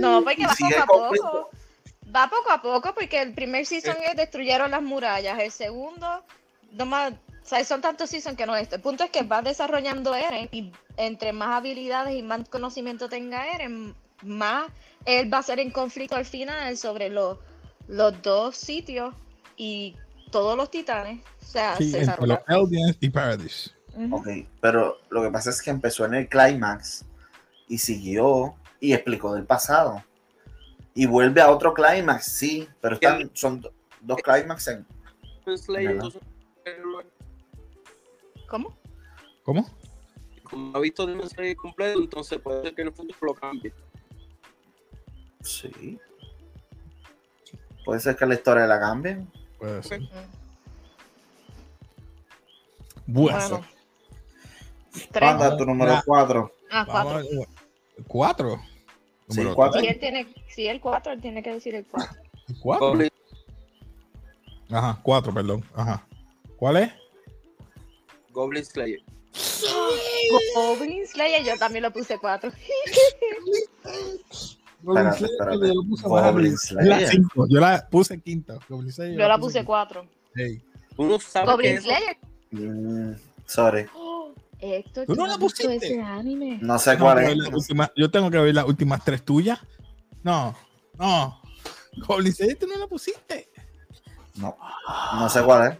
No, 0.00 0.22
porque 0.22 0.42
y 0.42 0.44
va 0.44 0.54
poco 0.54 0.82
a 0.82 0.86
conflicto. 0.86 1.30
poco. 1.30 1.50
Va 2.14 2.28
poco 2.28 2.50
a 2.50 2.60
poco, 2.62 2.94
porque 2.94 3.22
el 3.22 3.32
primer 3.32 3.64
season 3.64 3.96
es 4.02 4.16
destruyeron 4.16 4.70
las 4.70 4.82
murallas. 4.82 5.38
El 5.38 5.50
segundo, 5.50 6.24
no 6.72 6.84
más, 6.86 7.12
o 7.12 7.16
sea, 7.46 7.64
son 7.64 7.80
tantos 7.80 8.10
seasons 8.10 8.36
que 8.36 8.44
no 8.46 8.54
es. 8.56 8.64
esto. 8.64 8.76
El 8.76 8.82
punto 8.82 9.04
es 9.04 9.10
que 9.10 9.22
va 9.22 9.40
desarrollando 9.42 10.14
Eren 10.14 10.48
y 10.52 10.72
entre 10.96 11.32
más 11.32 11.56
habilidades 11.56 12.14
y 12.14 12.22
más 12.22 12.48
conocimiento 12.48 13.08
tenga 13.08 13.46
Eren, 13.54 13.94
más 14.22 14.66
él 15.04 15.32
va 15.32 15.38
a 15.38 15.42
ser 15.42 15.58
en 15.58 15.70
conflicto 15.70 16.14
al 16.16 16.24
final 16.26 16.76
sobre 16.76 17.08
los, 17.08 17.38
los 17.88 18.20
dos 18.22 18.56
sitios 18.56 19.14
y 19.56 19.96
todos 20.30 20.56
los 20.56 20.70
titanes. 20.70 21.20
O 21.42 21.44
sea, 21.46 21.76
Sí, 21.76 21.90
se 21.90 22.02
entre 22.02 22.26
los. 22.26 22.38
Eldians 22.48 22.96
y 23.00 23.10
Paradise. 23.10 23.70
Ujú. 23.94 24.16
Ok, 24.16 24.28
pero 24.60 24.98
lo 25.10 25.22
que 25.22 25.30
pasa 25.30 25.50
es 25.50 25.60
que 25.62 25.70
empezó 25.70 26.04
en 26.04 26.14
el 26.14 26.28
clímax 26.28 27.04
y 27.68 27.78
siguió 27.78 28.54
y 28.82 28.92
explicó 28.92 29.32
del 29.34 29.46
pasado. 29.46 30.02
Y 30.92 31.06
vuelve 31.06 31.40
a 31.40 31.50
otro 31.50 31.72
clímax, 31.72 32.26
sí, 32.26 32.68
pero 32.80 32.96
están, 32.96 33.30
son 33.32 33.60
do- 33.62 33.72
dos 34.00 34.18
clímax 34.20 34.68
en... 34.68 34.86
¿Cómo? 38.48 38.76
¿Cómo? 39.44 39.66
como 40.42 40.76
ha 40.76 40.80
visto 40.80 41.06
Demon 41.06 41.26
Slayer 41.30 41.56
completo, 41.56 41.98
entonces 41.98 42.38
puede 42.38 42.60
ser 42.62 42.74
que 42.74 42.82
en 42.82 42.88
el 42.88 42.94
futuro 42.94 43.16
lo 43.22 43.34
cambie. 43.34 43.72
Sí. 45.40 45.98
Puede 47.86 48.00
ser 48.00 48.16
que 48.16 48.26
la 48.26 48.34
historia 48.34 48.66
la 48.66 48.78
cambien. 48.78 49.32
Puede 49.58 49.82
ser. 49.82 50.00
Bueno, 53.06 53.38
Bueno. 53.48 53.64
Tres. 54.92 55.08
Panda, 55.12 55.56
tu 55.56 55.64
número 55.64 55.92
Ya. 55.92 56.02
4. 56.04 56.52
Ah, 56.70 56.84
vamos 56.86 57.24
cuatro. 58.06 58.60
¿Cuatro? 59.26 59.42
Sí, 59.50 59.54
cuatro. 59.54 59.80
Si 59.80 59.86
él 59.86 59.98
tiene, 59.98 60.26
si 60.48 60.66
el 60.66 60.80
cuatro, 60.80 61.12
él 61.12 61.20
tiene 61.20 61.42
que 61.42 61.52
decir 61.52 61.74
el 61.74 61.84
cuatro. 61.86 62.20
¿Cuatro? 62.60 62.88
Goblin, 62.88 63.08
Ajá, 64.70 64.98
cuatro, 65.02 65.34
perdón. 65.34 65.64
Ajá. 65.74 66.06
¿Cuál 66.56 66.78
es? 66.78 66.92
Goblin 68.30 68.64
Slayer. 68.64 69.00
Goblin 70.54 71.06
Slayer, 71.06 71.44
yo 71.44 71.56
también 71.58 71.82
lo 71.82 71.92
puse 71.92 72.18
cuatro. 72.18 72.50
Espérate, 74.82 75.18
Slayer, 75.18 75.32
espérate. 75.32 75.68
yo 75.68 75.74
lo 75.74 75.82
puse 75.88 76.08
Goblin. 76.08 76.58
Slayer. 76.58 76.88
La 76.88 77.06
cinco, 77.06 77.46
Yo 77.48 77.60
la 77.60 77.88
puse 77.88 78.20
quinta. 78.20 78.58
Goblin 78.68 78.92
Slayer, 78.92 79.18
Yo 79.18 79.28
la 79.28 79.38
puse 79.38 79.64
cuatro. 79.64 80.06
Ey. 80.34 80.62
Uno 80.96 81.20
sabe 81.20 81.46
Goblin 81.46 81.80
Slayer. 81.80 82.16
Mm, 82.50 83.12
sorry. 83.46 83.86
Héctor, 84.64 85.06
¿Tú 85.06 85.14
no 85.16 85.24
¿tú 85.24 85.30
la 85.30 85.38
pusiste? 85.38 85.74
ese 85.76 86.00
anime? 86.00 86.58
No 86.62 86.78
sé 86.78 86.96
cuál 86.96 87.18
es. 87.18 87.36
últimas- 87.52 87.90
yo 87.96 88.10
tengo 88.10 88.30
que 88.30 88.38
ver 88.38 88.54
las 88.54 88.64
últimas 88.64 89.04
tres 89.04 89.24
tuyas. 89.24 89.58
No, 90.22 90.54
no. 90.98 91.40
Goblin 92.06 92.32
Slayer, 92.32 92.56
tú 92.58 92.66
no 92.68 92.76
la 92.78 92.86
pusiste. 92.86 93.48
No, 94.36 94.56
no 95.14 95.28
sé 95.28 95.42
cuál 95.42 95.72
es. 95.72 95.78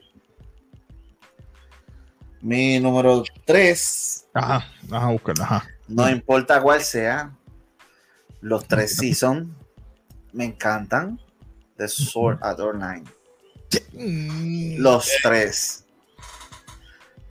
Mi 2.40 2.80
número 2.80 3.22
3, 3.44 4.26
Ajá, 4.34 4.66
ajá, 4.90 5.06
búscala, 5.10 5.44
ajá. 5.44 5.66
no 5.86 6.10
importa 6.10 6.60
cuál 6.60 6.82
sea, 6.82 7.30
los 8.40 8.66
tres 8.66 8.96
seasons 8.96 9.48
me 10.32 10.44
encantan. 10.46 11.20
The 11.76 11.86
Sword 11.88 12.38
Art 12.42 12.58
Online. 12.60 13.04
Los 14.78 15.08
tres. 15.22 15.81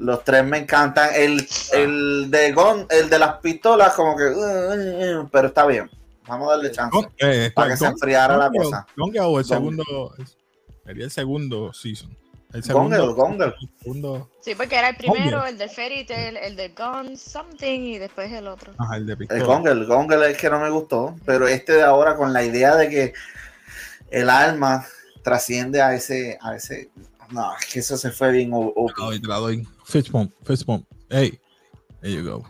Los 0.02 0.24
tres 0.24 0.44
me 0.44 0.58
encantan. 0.60 1.10
El, 1.16 1.48
el 1.74 2.30
de 2.32 2.52
Gon, 2.54 2.88
el 2.90 3.10
de 3.10 3.20
las 3.20 3.36
pistolas, 3.40 3.94
como 3.94 4.16
que. 4.18 4.24
uh, 4.26 4.30
uh, 4.36 5.22
uh, 5.22 5.30
pero 5.32 5.48
está 5.50 5.66
bien. 5.66 5.90
Vamos 6.28 6.48
a 6.50 6.52
darle 6.52 6.72
chance. 6.72 6.96
Gon- 6.96 7.10
eh, 7.20 7.52
Para 7.54 7.70
que 7.72 7.78
se 7.78 7.86
Gon- 7.86 7.92
enfriara 7.94 8.38
la 8.38 8.50
cosa. 8.50 8.86
Gongel 8.98 9.22
o 9.24 9.40
el 9.40 9.46
segundo. 9.46 10.16
Sería 10.86 11.06
el 11.06 11.12
segundo 11.12 11.72
season. 11.74 12.16
El 12.54 12.64
segundo. 12.64 12.96
El 13.46 13.54
segundo 13.82 14.30
Sí, 14.42 14.56
porque 14.56 14.76
era 14.76 14.90
el 14.90 14.98
primero, 14.98 15.38
Gongel. 15.38 15.54
el 15.54 15.58
de 15.58 15.70
Fairy 15.70 16.04
Tail, 16.06 16.36
el 16.38 16.56
de 16.58 16.70
Gun 16.70 17.16
Something 17.16 17.80
y 17.82 17.98
después 17.98 18.30
el 18.32 18.48
otro. 18.48 18.74
ajá, 18.78 18.98
el 18.98 19.06
de 19.06 19.16
pistola. 19.16 19.40
El 19.40 19.46
Gongel, 19.46 19.86
Gongel 19.86 20.24
es 20.24 20.38
que 20.38 20.50
no 20.50 20.60
me 20.60 20.70
gustó. 20.70 21.16
Pero 21.26 21.48
este 21.48 21.74
de 21.74 21.84
ahora, 21.84 22.16
con 22.18 22.34
la 22.34 22.44
idea 22.44 22.76
de 22.76 22.90
que 22.90 23.14
el 24.10 24.30
alma 24.30 24.86
trasciende 25.24 25.82
a 25.82 25.94
ese. 25.94 26.38
A 26.42 26.56
ese 26.56 26.90
no, 27.32 27.56
es 27.58 27.66
que 27.74 27.80
eso 27.80 27.98
se 27.98 28.12
fue 28.12 28.32
bien. 28.32 28.54
o- 28.54 28.74
o- 28.76 28.88
Te 28.88 28.94
la 29.02 29.06
doy, 29.08 29.22
te 29.22 29.28
la 29.28 29.36
doy. 29.38 29.68
Fist 29.86 30.10
bump, 30.10 30.34
fist 30.46 30.66
bump. 30.66 30.86
Hey, 31.10 31.40
there 32.02 32.14
you 32.14 32.24
go. 32.24 32.44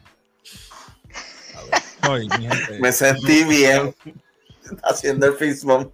Me 2.80 2.92
sentí 2.92 3.44
bien 3.44 3.94
haciendo 4.84 5.28
el 5.28 5.34
fist 5.34 5.64
bump. 5.64 5.94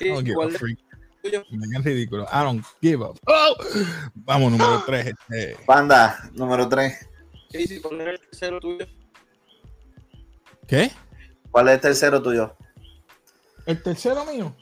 I 0.00 0.08
don't 0.08 0.24
give 0.26 0.32
a 0.32 0.34
¿cuál 0.34 0.54
es 0.54 1.84
ridículo. 1.84 2.24
I 2.32 2.42
don't 2.44 2.64
give 2.80 3.02
up. 3.04 3.18
Oh. 3.26 3.54
Vamos, 4.14 4.50
número 4.52 4.82
3. 4.84 5.06
Este. 5.06 5.56
Panda, 5.64 6.28
número 6.32 6.68
3. 6.68 7.08
Casey, 7.52 7.80
¿cuál 7.80 8.00
era 8.00 8.10
el 8.12 8.20
tercero 8.20 8.60
tuyo? 8.60 8.86
¿Qué? 10.66 10.90
¿Cuál 11.50 11.68
es 11.68 11.74
el 11.74 11.80
tercero 11.80 12.22
tuyo? 12.22 12.56
El 13.66 13.82
tercero 13.82 14.24
mío. 14.26 14.54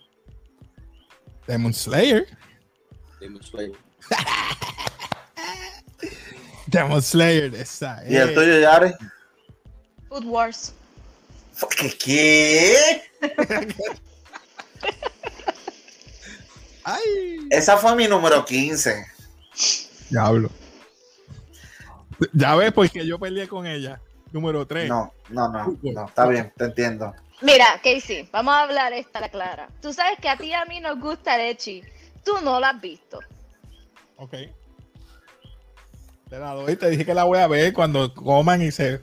Demon 1.46 1.72
Slayer. 1.72 2.26
Demon 3.20 3.42
Slayer. 3.42 3.76
Demon 6.66 7.02
Slayer, 7.02 7.54
esa. 7.54 8.02
¿Y 8.08 8.16
el 8.16 8.30
eh. 8.30 8.34
tuyo, 8.34 8.60
Yare? 8.60 8.96
Food 10.08 10.24
Wars. 10.24 10.72
¿Qué? 11.76 11.90
¿Qué? 11.98 13.02
Ay. 16.84 17.48
Esa 17.50 17.76
fue 17.76 17.94
mi 17.94 18.08
número 18.08 18.42
15. 18.44 19.06
Diablo. 20.08 20.50
Ya 22.32 22.54
ves, 22.54 22.72
porque 22.72 23.06
yo 23.06 23.18
peleé 23.18 23.48
con 23.48 23.66
ella. 23.66 24.00
Número 24.32 24.66
3. 24.66 24.88
No, 24.88 25.12
no, 25.28 25.48
no, 25.48 25.76
no, 25.82 26.06
está 26.06 26.26
bien, 26.26 26.52
te 26.56 26.64
entiendo. 26.64 27.14
Mira, 27.42 27.80
Casey, 27.82 28.28
vamos 28.32 28.54
a 28.54 28.62
hablar 28.62 28.92
esta 28.92 29.20
la 29.20 29.28
clara. 29.28 29.68
Tú 29.80 29.92
sabes 29.92 30.18
que 30.20 30.28
a 30.28 30.36
ti 30.36 30.46
y 30.46 30.52
a 30.52 30.64
mí 30.66 30.80
nos 30.80 31.00
gusta 31.00 31.36
el 31.36 31.52
Echi. 31.52 31.82
Tú 32.24 32.32
no 32.42 32.60
lo 32.60 32.66
has 32.66 32.80
visto. 32.80 33.18
Ok. 34.16 34.34
Te 36.30 36.38
la 36.38 36.54
doy, 36.54 36.76
te 36.76 36.90
dije 36.90 37.04
que 37.04 37.14
la 37.14 37.24
voy 37.24 37.38
a 37.38 37.48
ver 37.48 37.72
cuando 37.72 38.14
coman 38.14 38.62
y 38.62 38.70
se 38.70 39.00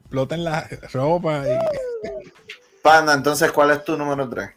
exploten 0.00 0.44
la 0.44 0.66
ropa. 0.92 1.44
Y... 1.46 1.58
Panda, 2.82 3.12
entonces, 3.12 3.52
¿cuál 3.52 3.72
es 3.72 3.84
tu 3.84 3.96
número 3.96 4.28
3? 4.28 4.50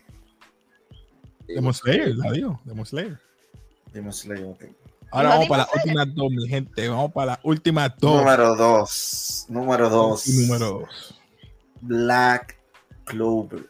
Demon 1.47 1.73
Slayer, 1.73 2.15
la 2.15 2.31
digo. 2.31 2.61
Demon 2.63 2.85
Slayer. 2.85 3.19
Demon 3.91 4.13
Slayer, 4.13 4.45
ok. 4.45 4.63
Ahora 5.11 5.29
¿No 5.29 5.35
vamos 5.35 5.49
para 5.49 5.63
las 5.63 5.75
últimas 5.75 6.15
dos, 6.15 6.31
mi 6.31 6.47
gente. 6.47 6.89
Vamos 6.89 7.11
para 7.11 7.25
las 7.33 7.39
últimas 7.43 7.91
dos. 7.97 8.15
Número 8.15 8.55
2. 8.55 9.45
Número 9.49 9.89
2. 9.89 10.27
Y 10.27 10.47
número 10.47 10.65
dos. 10.65 11.19
Black 11.81 12.57
Clover. 13.03 13.65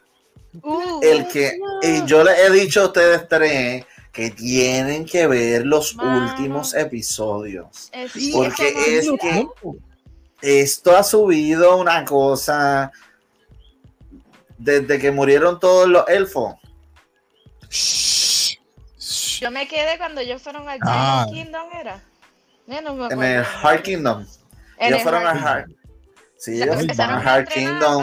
Uh, 0.62 1.02
El 1.02 1.28
que. 1.28 1.58
Y 1.82 2.06
yo 2.06 2.24
les 2.24 2.38
he 2.40 2.52
dicho 2.52 2.84
a 2.84 2.86
ustedes 2.86 3.28
tres 3.28 3.86
que 4.14 4.30
tienen 4.30 5.06
que 5.06 5.28
ver 5.28 5.66
los 5.66 5.96
Mano. 5.96 6.32
últimos 6.32 6.74
episodios. 6.76 7.90
es- 7.92 8.12
porque 8.32 8.68
es 9.00 9.10
que- 9.20 9.48
Esto 10.42 10.96
ha 10.96 11.04
subido 11.04 11.78
una 11.78 12.06
cosa. 12.06 12.92
Desde 14.58 15.00
que 15.00 15.12
murieron 15.12 15.60
todos 15.60 15.88
los 15.90 16.08
elfos. 16.08 16.56
Yo 19.42 19.52
me 19.52 19.68
quedé 19.68 19.98
cuando 19.98 20.22
ellos 20.22 20.42
fueron 20.42 20.70
al 20.70 20.80
Ah. 20.84 21.26
Kingdom, 21.30 21.68
¿era? 21.74 22.02
Ya 22.68 22.82
no 22.82 22.94
me 22.94 23.08
En 23.08 23.24
el 23.24 23.44
Heart 23.44 23.84
Kingdom. 23.84 24.22
En 24.78 24.88
Ellos 24.88 24.98
el 25.00 25.04
fueron 25.04 25.28
a 25.28 25.34
Heart 25.34 25.44
Heart. 25.68 25.72
Sí, 26.38 26.62
ellos 26.62 26.80
empezaron 26.80 27.16
van 27.16 27.28
a 27.28 27.32
a 27.32 27.36
Heart 27.36 27.48
entrenar 27.58 27.74
Kingdom. 27.74 28.00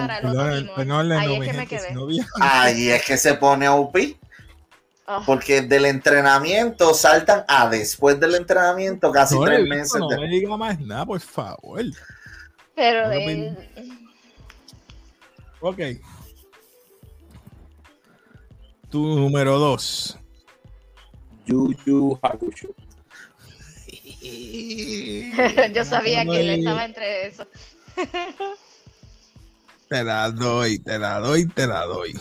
es 1.42 1.50
que 1.50 1.52
me 1.56 1.66
quedé. 1.66 1.94
Ahí 2.40 2.90
es 2.90 3.04
que 3.04 3.16
se 3.16 3.34
pone 3.34 3.68
OP. 3.68 4.18
Oh, 5.12 5.22
Porque 5.26 5.62
del 5.62 5.86
entrenamiento 5.86 6.94
saltan 6.94 7.44
a 7.48 7.68
después 7.68 8.20
del 8.20 8.36
entrenamiento 8.36 9.10
casi 9.10 9.34
No 9.34 9.44
tres 9.44 9.66
meses. 9.66 9.96
no 9.98 10.06
de- 10.06 10.18
me 10.18 10.28
diga 10.28 10.56
más 10.56 10.78
nada, 10.80 11.04
por 11.04 11.18
favor. 11.20 11.82
pero 12.76 13.04
no 13.04 13.08
de, 13.10 13.56
Ok. 15.60 15.78
Tu 18.88 18.98
número 19.04 19.58
dos. 19.58 20.16
Yu 21.46 21.74
Yu 21.84 22.18
Hakusho. 22.22 22.68
yo 25.74 25.84
sabía 25.84 26.24
que 26.24 26.40
él 26.40 26.50
estaba 26.50 26.84
entre 26.84 27.26
eso. 27.26 27.46
Te 29.88 30.04
la 30.04 30.30
doy, 30.30 30.78
te 30.78 30.98
la 30.98 31.18
doy, 31.18 31.46
te 31.48 31.66
la 31.66 31.84
doy. 31.84 32.18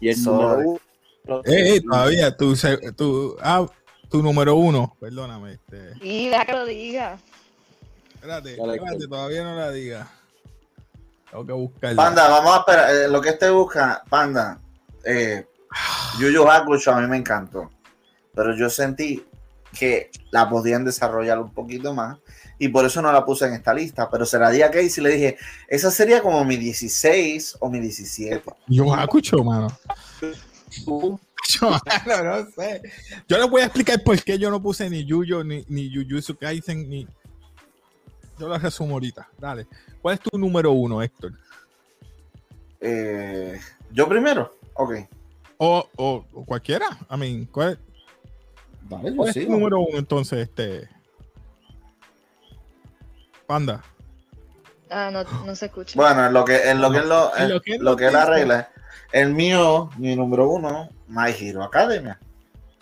Y 0.00 0.08
el 0.10 0.16
Sorry. 0.16 0.38
número 0.64 0.70
uno. 0.70 0.80
Eh, 1.44 1.76
eh, 1.76 1.80
todavía, 1.80 2.36
tu, 2.36 2.56
se- 2.56 2.92
tu, 2.92 3.36
ah, 3.40 3.66
tu 4.10 4.22
número 4.22 4.56
uno, 4.56 4.96
perdóname. 5.00 5.52
Este, 5.54 5.92
Y 6.00 6.28
deja 6.28 6.44
que 6.44 6.52
lo 6.52 6.66
diga. 6.66 7.18
espérate, 8.14 8.56
Dale, 8.56 8.74
espérate, 8.76 9.06
todavía 9.08 9.44
no 9.44 9.54
la 9.56 9.70
diga. 9.70 10.10
Tengo 11.30 11.46
que 11.46 11.52
buscarla. 11.52 11.96
Panda, 12.02 12.28
vamos 12.28 12.54
a 12.54 12.58
esperar. 12.58 12.90
eh, 12.94 13.08
lo 13.08 13.20
que 13.20 13.30
este 13.30 13.48
busca, 13.50 14.02
Panda. 14.08 14.58
Eh, 15.04 15.46
Yu 16.20 16.28
Yu 16.30 16.46
Hakusho 16.48 16.92
a 16.92 17.00
mí 17.00 17.06
me 17.06 17.16
encantó. 17.16 17.70
Pero 18.34 18.54
yo 18.56 18.68
sentí 18.68 19.24
que 19.78 20.10
la 20.30 20.48
podían 20.48 20.84
desarrollar 20.84 21.38
un 21.38 21.52
poquito 21.54 21.94
más. 21.94 22.18
Y 22.58 22.68
por 22.68 22.84
eso 22.84 23.00
no 23.00 23.10
la 23.12 23.24
puse 23.24 23.46
en 23.46 23.54
esta 23.54 23.72
lista. 23.72 24.08
Pero 24.10 24.26
se 24.26 24.38
la 24.38 24.50
di 24.50 24.60
a 24.62 24.70
Casey 24.70 24.92
y 24.98 25.00
le 25.00 25.10
dije: 25.10 25.36
Esa 25.68 25.90
sería 25.90 26.20
como 26.20 26.44
mi 26.44 26.56
16 26.56 27.56
o 27.60 27.70
mi 27.70 27.80
17. 27.80 28.42
Yo 28.68 28.84
me 28.84 29.00
escucho, 29.02 29.42
mano. 29.42 29.68
Yo, 30.86 31.70
mano, 32.06 32.24
no 32.24 32.50
sé. 32.50 32.82
Yo 33.28 33.38
les 33.38 33.50
voy 33.50 33.62
a 33.62 33.64
explicar 33.64 34.02
por 34.02 34.20
qué 34.22 34.38
yo 34.38 34.50
no 34.50 34.62
puse 34.62 34.88
ni 34.88 35.04
Yuyo, 35.04 35.44
ni, 35.44 35.64
ni 35.68 35.92
Jujutsu 35.92 36.36
Kaisen, 36.36 36.88
ni. 36.88 37.06
Yo 38.38 38.48
lo 38.48 38.58
resumo 38.58 38.94
ahorita. 38.94 39.28
Dale. 39.38 39.66
¿Cuál 40.00 40.14
es 40.14 40.20
tu 40.20 40.38
número 40.38 40.72
uno, 40.72 41.02
Héctor? 41.02 41.32
Eh, 42.80 43.60
yo 43.90 44.08
primero. 44.08 44.56
Ok. 44.74 44.94
O, 45.58 45.88
o, 45.96 46.24
o 46.32 46.44
cualquiera. 46.44 46.86
I 47.10 47.16
mean, 47.16 47.44
¿cuál, 47.46 47.78
Vale, 48.82 49.14
cuál 49.14 49.28
es 49.28 49.34
tu 49.34 49.50
número 49.50 49.80
uno 49.80 49.98
entonces, 49.98 50.40
este? 50.40 50.88
Panda. 53.46 53.84
Ah, 54.90 55.10
no, 55.12 55.24
no 55.44 55.54
se 55.54 55.66
escucha. 55.66 55.92
Bueno, 55.94 56.26
en 56.26 56.32
lo 56.32 56.44
que, 56.44 56.70
en 56.70 56.80
lo 56.80 56.90
que, 56.90 56.98
es 56.98 57.04
lo, 57.06 57.36
En 57.36 57.42
en 57.44 57.48
lo 57.50 57.60
que 57.60 57.74
es 57.74 57.80
lo 57.80 57.96
que 57.96 58.06
es 58.06 58.12
la 58.12 58.26
regla. 58.26 58.71
El 59.12 59.34
mío, 59.34 59.90
mi 59.98 60.16
número 60.16 60.48
uno, 60.48 60.88
My 61.08 61.30
Hero 61.38 61.62
Academia. 61.62 62.18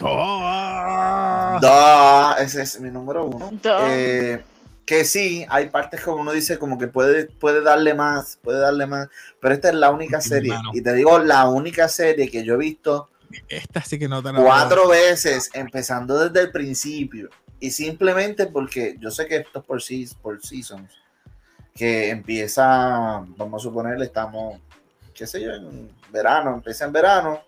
¡Oh! 0.01 1.59
Da, 1.61 2.37
ese 2.41 2.63
es 2.63 2.81
mi 2.81 2.91
número 2.91 3.27
uno. 3.27 3.51
Eh, 3.65 4.43
que 4.87 5.05
sí, 5.05 5.45
hay 5.49 5.69
partes 5.69 6.01
como 6.01 6.23
uno 6.23 6.33
dice 6.33 6.59
como 6.59 6.79
que 6.79 6.89
puede, 6.89 7.27
puede 7.27 7.63
darle 7.63 7.95
más, 7.95 8.39
puede 8.43 8.61
darle 8.61 8.87
más, 8.87 9.09
pero 9.41 9.55
esta 9.55 9.69
es 9.69 9.75
la 9.75 9.91
única 9.91 10.21
Sí, 10.21 10.31
serie, 10.31 10.55
y 10.73 10.83
te 10.83 10.95
digo 10.95 11.19
la 11.19 11.49
única 11.49 11.89
serie 11.89 12.29
que 12.31 12.45
yo 12.45 12.55
he 12.55 12.59
visto 12.59 13.09
Esta 13.49 13.83
sí 13.83 13.99
que 13.99 14.09
no 14.09 14.23
te 14.23 14.33
cuatro 14.33 14.89
veces, 14.89 15.51
empezando 15.55 16.19
desde 16.19 16.47
el 16.47 16.51
principio, 16.51 17.29
y 17.61 17.71
simplemente 17.71 18.47
porque 18.47 18.97
yo 18.99 19.11
sé 19.11 19.27
que 19.27 19.37
esto 19.37 19.61
es 19.61 19.65
por, 19.65 19.81
por 20.23 20.43
seasons, 20.45 20.91
que 21.75 22.11
empieza, 22.11 23.25
vamos 23.37 23.63
a 23.63 23.65
suponer, 23.69 24.01
estamos, 24.03 24.61
qué 25.21 25.27
sé 25.27 25.43
yo, 25.43 25.53
en 25.53 25.91
verano, 26.11 26.55
empieza 26.55 26.87
en 26.87 26.93
verano, 26.93 27.43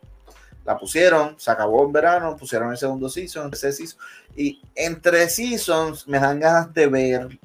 la 0.62 0.76
pusieron, 0.76 1.40
se 1.40 1.50
acabó 1.50 1.86
en 1.86 1.92
verano, 1.92 2.36
pusieron 2.36 2.70
el 2.70 2.76
segundo 2.76 3.08
season, 3.08 3.46
el 3.46 3.50
tercer 3.50 3.72
season, 3.72 3.98
y 4.36 4.60
entre 4.74 5.26
seasons 5.30 6.06
me 6.06 6.18
dan 6.18 6.38
ganas 6.38 6.74
de 6.74 6.86
ver, 6.86 7.40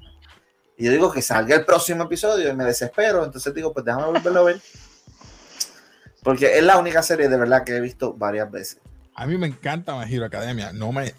y 0.76 0.84
yo 0.84 0.92
digo 0.92 1.14
que 1.14 1.22
salga 1.22 1.56
el 1.56 1.64
próximo 1.64 2.04
episodio 2.04 2.52
y 2.52 2.56
me 2.58 2.66
desespero, 2.66 3.24
entonces 3.24 3.54
digo, 3.54 3.72
pues 3.72 3.86
déjame 3.86 4.08
volverlo 4.08 4.42
a 4.42 4.44
ver. 4.44 4.62
Porque 6.24 6.58
es 6.58 6.64
la 6.64 6.78
única 6.78 7.02
serie 7.02 7.30
de 7.30 7.38
verdad 7.38 7.64
que 7.64 7.78
he 7.78 7.80
visto 7.80 8.12
varias 8.12 8.52
veces. 8.52 8.82
A 9.16 9.26
mí 9.26 9.38
me 9.38 9.48
encanta 9.48 9.96
My 9.96 10.24
Academia. 10.24 10.74
No 10.74 10.92
me. 10.92 11.16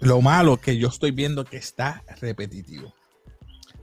Lo 0.00 0.22
malo 0.22 0.56
que 0.56 0.78
yo 0.78 0.88
estoy 0.88 1.10
viendo 1.10 1.44
que 1.44 1.58
está 1.58 2.02
repetitivo. 2.22 2.95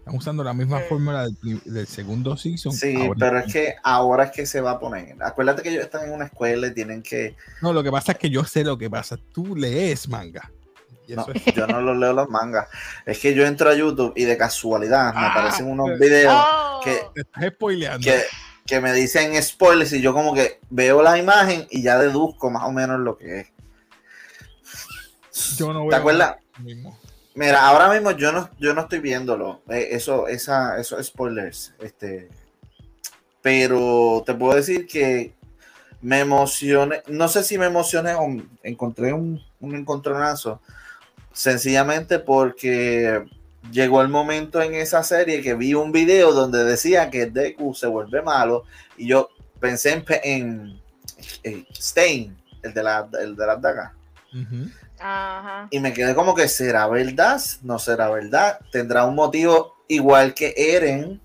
Están 0.04 0.18
usando 0.18 0.44
la 0.44 0.54
misma 0.54 0.82
fórmula 0.82 1.30
del, 1.63 1.88
segundo 1.88 2.36
season. 2.36 2.74
Sí, 2.74 2.94
ahora. 2.98 3.16
pero 3.18 3.39
es 3.39 3.54
que 3.54 3.76
ahora 3.84 4.26
es 4.26 4.32
que 4.32 4.46
se 4.46 4.60
va 4.60 4.72
a 4.72 4.80
poner. 4.80 5.16
Acuérdate 5.24 5.62
que 5.63 5.70
ellos 5.70 5.86
están 5.86 6.04
en 6.04 6.12
una 6.12 6.26
escuela 6.26 6.68
y 6.68 6.74
tienen 6.74 7.02
que. 7.02 7.38
No, 7.62 7.72
lo 7.72 7.82
que 7.84 7.89
pasa 7.89 8.12
es 8.12 8.18
que 8.18 8.30
yo 8.30 8.44
sé 8.44 8.66
lo 8.66 8.78
que 8.78 8.89
pasa. 8.89 9.16
Tú 9.34 9.56
lees 9.56 10.10
manga. 10.10 10.52
Y 11.08 11.13
No, 11.16 11.26
es- 11.34 11.56
yo 11.56 11.68
no 11.68 11.80
los 11.80 11.96
leo 11.98 12.12
los 12.12 12.28
mangas. 12.30 12.68
Es 13.06 13.18
que 13.20 13.34
yo 13.34 13.46
entro 13.46 13.70
a 13.70 13.76
YouTube 13.76 14.12
y 14.18 14.26
de 14.26 14.36
casualidad 14.38 15.13
me 15.13 15.22
Ah, 15.22 15.32
aparecen 15.32 15.68
unos 15.72 15.98
videos 15.98 16.34
Oh, 16.36 16.82
que- 16.84 17.00
te 17.16 17.22
estás 17.22 17.46
spoileando. 17.54 18.04
que, 18.06 18.24
que 18.66 18.82
me 18.82 18.92
dicen 18.92 19.42
spoilers 19.42 19.94
y 19.94 20.02
yo 20.02 20.13
como 20.13 20.34
que 20.34 20.60
veo 20.70 21.02
la 21.02 21.18
imagen 21.18 21.66
y 21.70 21.82
ya 21.82 21.98
deduzco 21.98 22.50
más 22.50 22.63
o 22.63 22.74
menos 22.74 23.00
lo 23.00 23.18
que 23.18 23.39
es. 23.39 23.48
Yo 25.58 25.72
no 25.74 25.82
¿Te 25.84 25.88
veo 25.88 25.98
acuerdas? 25.98 26.36
lo 26.58 26.63
mismo. 26.66 27.00
Mira, 27.36 27.67
ahora 27.67 27.91
mismo 27.91 28.12
yo 28.12 28.32
no, 28.32 28.50
yo 28.60 28.74
no 28.74 28.82
estoy 28.82 29.00
viéndolo. 29.00 29.62
eh, 29.69 29.89
eso, 29.91 30.28
esa, 30.28 30.78
esos 30.80 31.06
spoilers. 31.06 31.74
Este, 31.80 32.30
pero 33.41 34.24
te 34.26 34.34
puedo 34.34 34.56
decir 34.56 34.86
que 34.88 35.34
me 36.02 36.19
emocioné. 36.19 37.02
No 37.08 37.28
sé 37.28 37.43
si 37.43 37.58
me 37.58 37.65
emocioné 37.65 38.13
o 38.13 38.28
encontré 38.62 39.13
un, 39.13 39.41
un 39.60 39.76
encontronazo. 39.76 40.62
Sencillamente 41.32 42.19
porque 42.19 43.26
llegó 43.72 44.02
el 44.02 44.10
momento 44.10 44.62
en 44.62 44.76
esa 44.76 45.02
serie 45.02 45.41
que 45.41 45.56
vi 45.56 45.74
un 45.74 45.91
video 45.91 46.34
donde 46.34 46.63
decía 46.63 47.10
que 47.10 47.26
Deku 47.26 47.74
se 47.74 47.88
vuelve 47.88 48.22
malo. 48.22 48.65
Y 48.98 49.08
yo 49.08 49.30
pensé 49.60 49.93
en, 49.93 50.06
en, 50.24 50.82
en 51.43 51.65
Stain, 51.74 52.38
el 52.62 52.74
de 52.74 52.84
la, 52.84 53.10
el 53.19 53.36
de 53.36 53.46
las 53.48 53.60
dagas. 53.62 53.91
Ajá. 55.06 55.68
Y 55.70 55.80
me 55.82 55.92
quedé 55.92 56.16
como 56.16 56.34
que 56.34 56.48
será 56.48 56.88
verdad, 56.88 57.42
no 57.62 57.78
será 57.78 58.10
verdad. 58.10 58.60
Tendrá 58.72 59.06
un 59.06 59.16
motivo 59.16 59.76
igual 59.89 60.34
que 60.34 60.54
Eren 60.56 61.20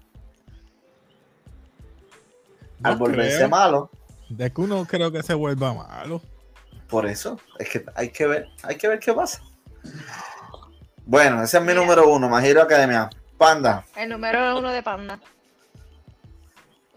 al 2.83 2.95
No 2.95 2.99
volverse 2.99 3.37
creo. 3.37 3.49
malo. 3.49 3.91
De 4.29 4.53
que 4.53 4.61
uno 4.61 4.85
creo 4.85 5.12
que 5.12 5.23
se 5.23 5.33
vuelva 5.35 5.73
malo. 5.75 6.21
Por 6.88 7.07
eso 7.07 7.38
es 7.59 7.69
que 7.69 7.85
hay 7.95 8.09
que 8.11 8.27
ver, 8.27 8.49
hay 8.64 8.77
que 8.77 8.88
ver 8.88 8.99
qué 8.99 9.12
pasa. 9.12 9.43
Bueno, 11.07 11.43
ese 11.43 11.59
es 11.59 11.64
mi 11.64 11.73
número 11.73 12.09
uno, 12.11 12.29
My 12.29 12.45
Hero 12.45 12.62
Academia. 12.62 13.09
Panda. 13.38 13.85
El 13.95 14.09
número 14.09 14.59
uno 14.59 14.71
de 14.73 14.83
Panda. 14.83 15.21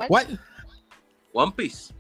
¿Cuál? 0.08 0.40
One 1.34 1.54
Piece. 1.56 1.94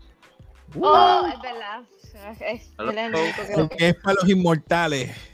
Oh, 0.80 1.28
es 1.32 1.40
verdad. 1.42 1.82
Es 2.14 2.68
que 2.78 2.84
lo- 2.84 3.68
Porque 3.68 3.90
es 3.90 3.96
para 3.96 4.16
los 4.16 4.30
inmortales. 4.30 5.12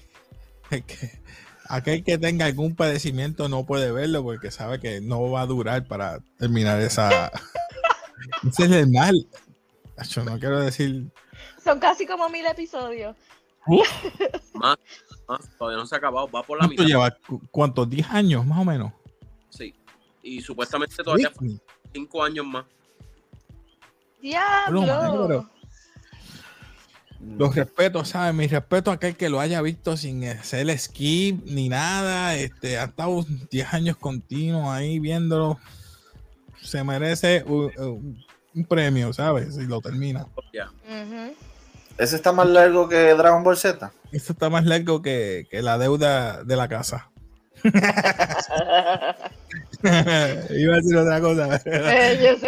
Es 0.70 0.84
que 0.84 1.22
aquel 1.70 2.04
que 2.04 2.18
tenga 2.18 2.46
algún 2.46 2.76
padecimiento 2.76 3.48
no 3.48 3.66
puede 3.66 3.90
verlo 3.94 4.22
porque 4.22 4.52
sabe 4.52 4.82
que 4.82 5.00
no 5.00 5.32
va 5.32 5.42
a 5.42 5.46
durar 5.46 5.86
para 5.88 6.20
terminar 6.38 6.82
esa. 6.82 7.32
Ese 8.48 8.66
es 8.66 8.72
el 8.72 8.90
mal. 8.92 9.16
Yo 10.10 10.24
no 10.26 10.38
quiero 10.40 10.60
decir. 10.60 11.06
Son 11.64 11.80
casi 11.80 12.06
como 12.06 12.28
mil 12.30 12.46
episodios. 12.46 13.16
Más, 14.54 14.78
más, 15.28 15.40
todavía 15.58 15.78
no 15.80 15.86
se 15.86 15.96
ha 15.96 15.98
acabado. 15.98 16.30
Va 16.30 16.42
por 16.44 16.58
la 16.58 16.66
¿Cuánto 16.68 16.84
mitad. 16.84 16.86
lleva? 16.86 17.12
¿Cu- 17.12 17.42
¿Cuántos? 17.52 17.88
¿10 17.90 18.06
años 18.12 18.46
más 18.46 18.60
o 18.60 18.66
menos? 18.66 18.92
Sí. 19.50 19.74
Y 20.24 20.42
supuestamente 20.42 20.96
todavía 21.04 21.30
Whitney. 21.40 21.60
cinco 21.94 22.24
años 22.24 22.46
más. 22.46 22.66
¡Diablo! 24.22 25.50
Los 27.38 27.56
respetos, 27.56 28.10
¿sabes? 28.10 28.34
Mi 28.34 28.48
respeto 28.48 28.92
a 28.92 28.96
aquel 28.96 29.16
que 29.16 29.30
lo 29.30 29.40
haya 29.40 29.62
visto 29.62 29.98
sin 29.98 30.24
hacer 30.26 30.78
skip 30.78 31.44
ni 31.46 31.68
nada. 31.70 32.36
Este, 32.36 32.78
ha 32.78 32.86
estado 32.86 33.26
10 33.52 33.74
años 33.74 33.98
continuos 33.98 34.68
ahí 34.70 35.00
viéndolo. 35.00 35.58
Se 36.62 36.84
merece 36.84 37.44
un, 37.48 37.72
un- 37.78 38.26
un 38.56 38.64
premio, 38.66 39.14
¿sabes? 39.14 39.56
Si 39.56 39.64
lo 39.66 39.82
termina. 39.82 40.26
Ya. 40.54 40.66
Ujú. 40.70 41.34
Ese 41.98 42.16
está 42.16 42.32
más 42.32 42.48
largo 42.48 42.88
que 42.90 43.14
Dragon 43.16 43.44
Ball 43.44 43.58
Z. 43.58 43.92
Esto 44.12 44.34
está 44.34 44.50
más 44.50 44.66
largo 44.66 45.02
que, 45.02 45.48
que 45.50 45.62
la 45.62 45.78
deuda 45.78 46.44
de 46.44 46.56
la 46.56 46.68
casa. 46.68 47.10
Iba 49.84 50.74
a 50.74 50.78
decir 50.78 50.98
otra 50.98 51.22
cosa. 51.22 51.62
Eh, 51.66 52.20
yo 52.24 52.38
sé. 52.40 52.48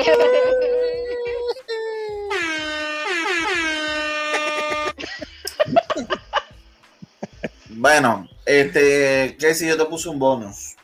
Bueno, 7.79 8.27
este, 8.45 9.37
¿qué 9.39 9.53
si 9.53 9.65
yo 9.67 9.77
te 9.77 9.85
puse 9.85 10.09
un 10.09 10.19
bonus? 10.19 10.75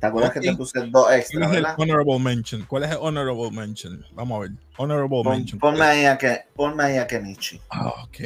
¿Te 0.00 0.06
acuerdas 0.06 0.32
que 0.32 0.40
te 0.40 0.56
puse 0.56 0.80
dos 0.86 1.04
¿Cuál 1.06 1.18
extra, 1.20 1.46
es 1.46 1.52
el 1.52 1.66
honorable 1.76 2.18
mention? 2.18 2.64
¿Cuál 2.66 2.84
es 2.84 2.90
el 2.90 2.96
honorable 3.00 3.50
mention? 3.52 4.04
Vamos 4.14 4.36
a 4.36 4.40
ver. 4.40 4.50
Honorable 4.78 5.22
Pon- 5.22 5.36
mention. 5.36 5.60
ponme, 5.60 5.82
ahí 5.82 6.06
a 6.06 6.18
que, 6.18 6.40
ponme 6.56 6.82
ahí 6.82 6.96
a 6.96 7.06
Kenichi. 7.06 7.60
Ah, 7.70 7.92
ok. 8.04 8.18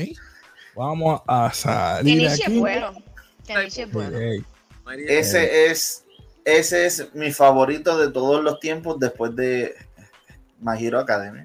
Vamos 0.74 1.20
a 1.26 1.52
salir 1.52 2.20
Kenichi 2.22 2.42
es 2.52 2.58
bueno. 2.58 2.92
Kenichi 3.46 3.82
es 3.82 3.92
bueno. 3.92 4.16
Ok. 4.16 4.46
María, 4.84 5.06
Ese 5.10 5.66
es, 5.66 6.04
ese 6.44 6.86
es 6.86 7.14
mi 7.14 7.30
favorito 7.32 7.98
de 7.98 8.10
todos 8.10 8.42
los 8.42 8.58
tiempos 8.60 8.98
después 9.00 9.34
de 9.36 9.74
My 10.60 10.82
Hero 10.82 11.00
Academy. 11.00 11.42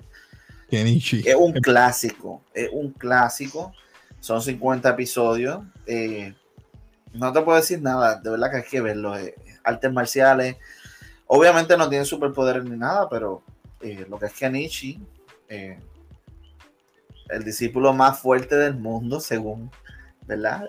Kenichi. 0.70 1.24
Es 1.28 1.36
un 1.36 1.52
clásico, 1.54 2.42
es 2.54 2.70
un 2.72 2.92
clásico. 2.92 3.74
Son 4.22 4.42
50 4.42 4.90
episodios. 4.90 5.62
eh, 5.88 6.34
no 7.14 7.34
te 7.34 7.42
puedo 7.42 7.58
decir 7.58 7.82
nada, 7.82 8.16
de 8.16 8.30
verdad 8.30 8.52
que 8.52 8.58
hay 8.58 8.64
que 8.64 8.82
verlo. 8.82 9.18
eh, 9.18 9.36
artes 9.64 9.92
marciales. 9.92 10.56
Obviamente 11.28 11.78
no 11.78 11.90
tiene 11.90 12.06
superpoderes 12.06 12.64
ni 12.64 12.78
nada, 12.78 13.08
pero 13.10 13.44
eh, 13.82 14.06
lo 14.10 14.18
que 14.18 14.26
es 14.28 14.34
Kenichi, 14.34 15.00
eh, 15.48 15.80
el 17.30 17.44
discípulo 17.44 17.94
más 17.94 18.20
fuerte 18.20 18.56
del 18.56 18.76
mundo, 18.76 19.20
según, 19.20 19.70
¿verdad? 20.26 20.64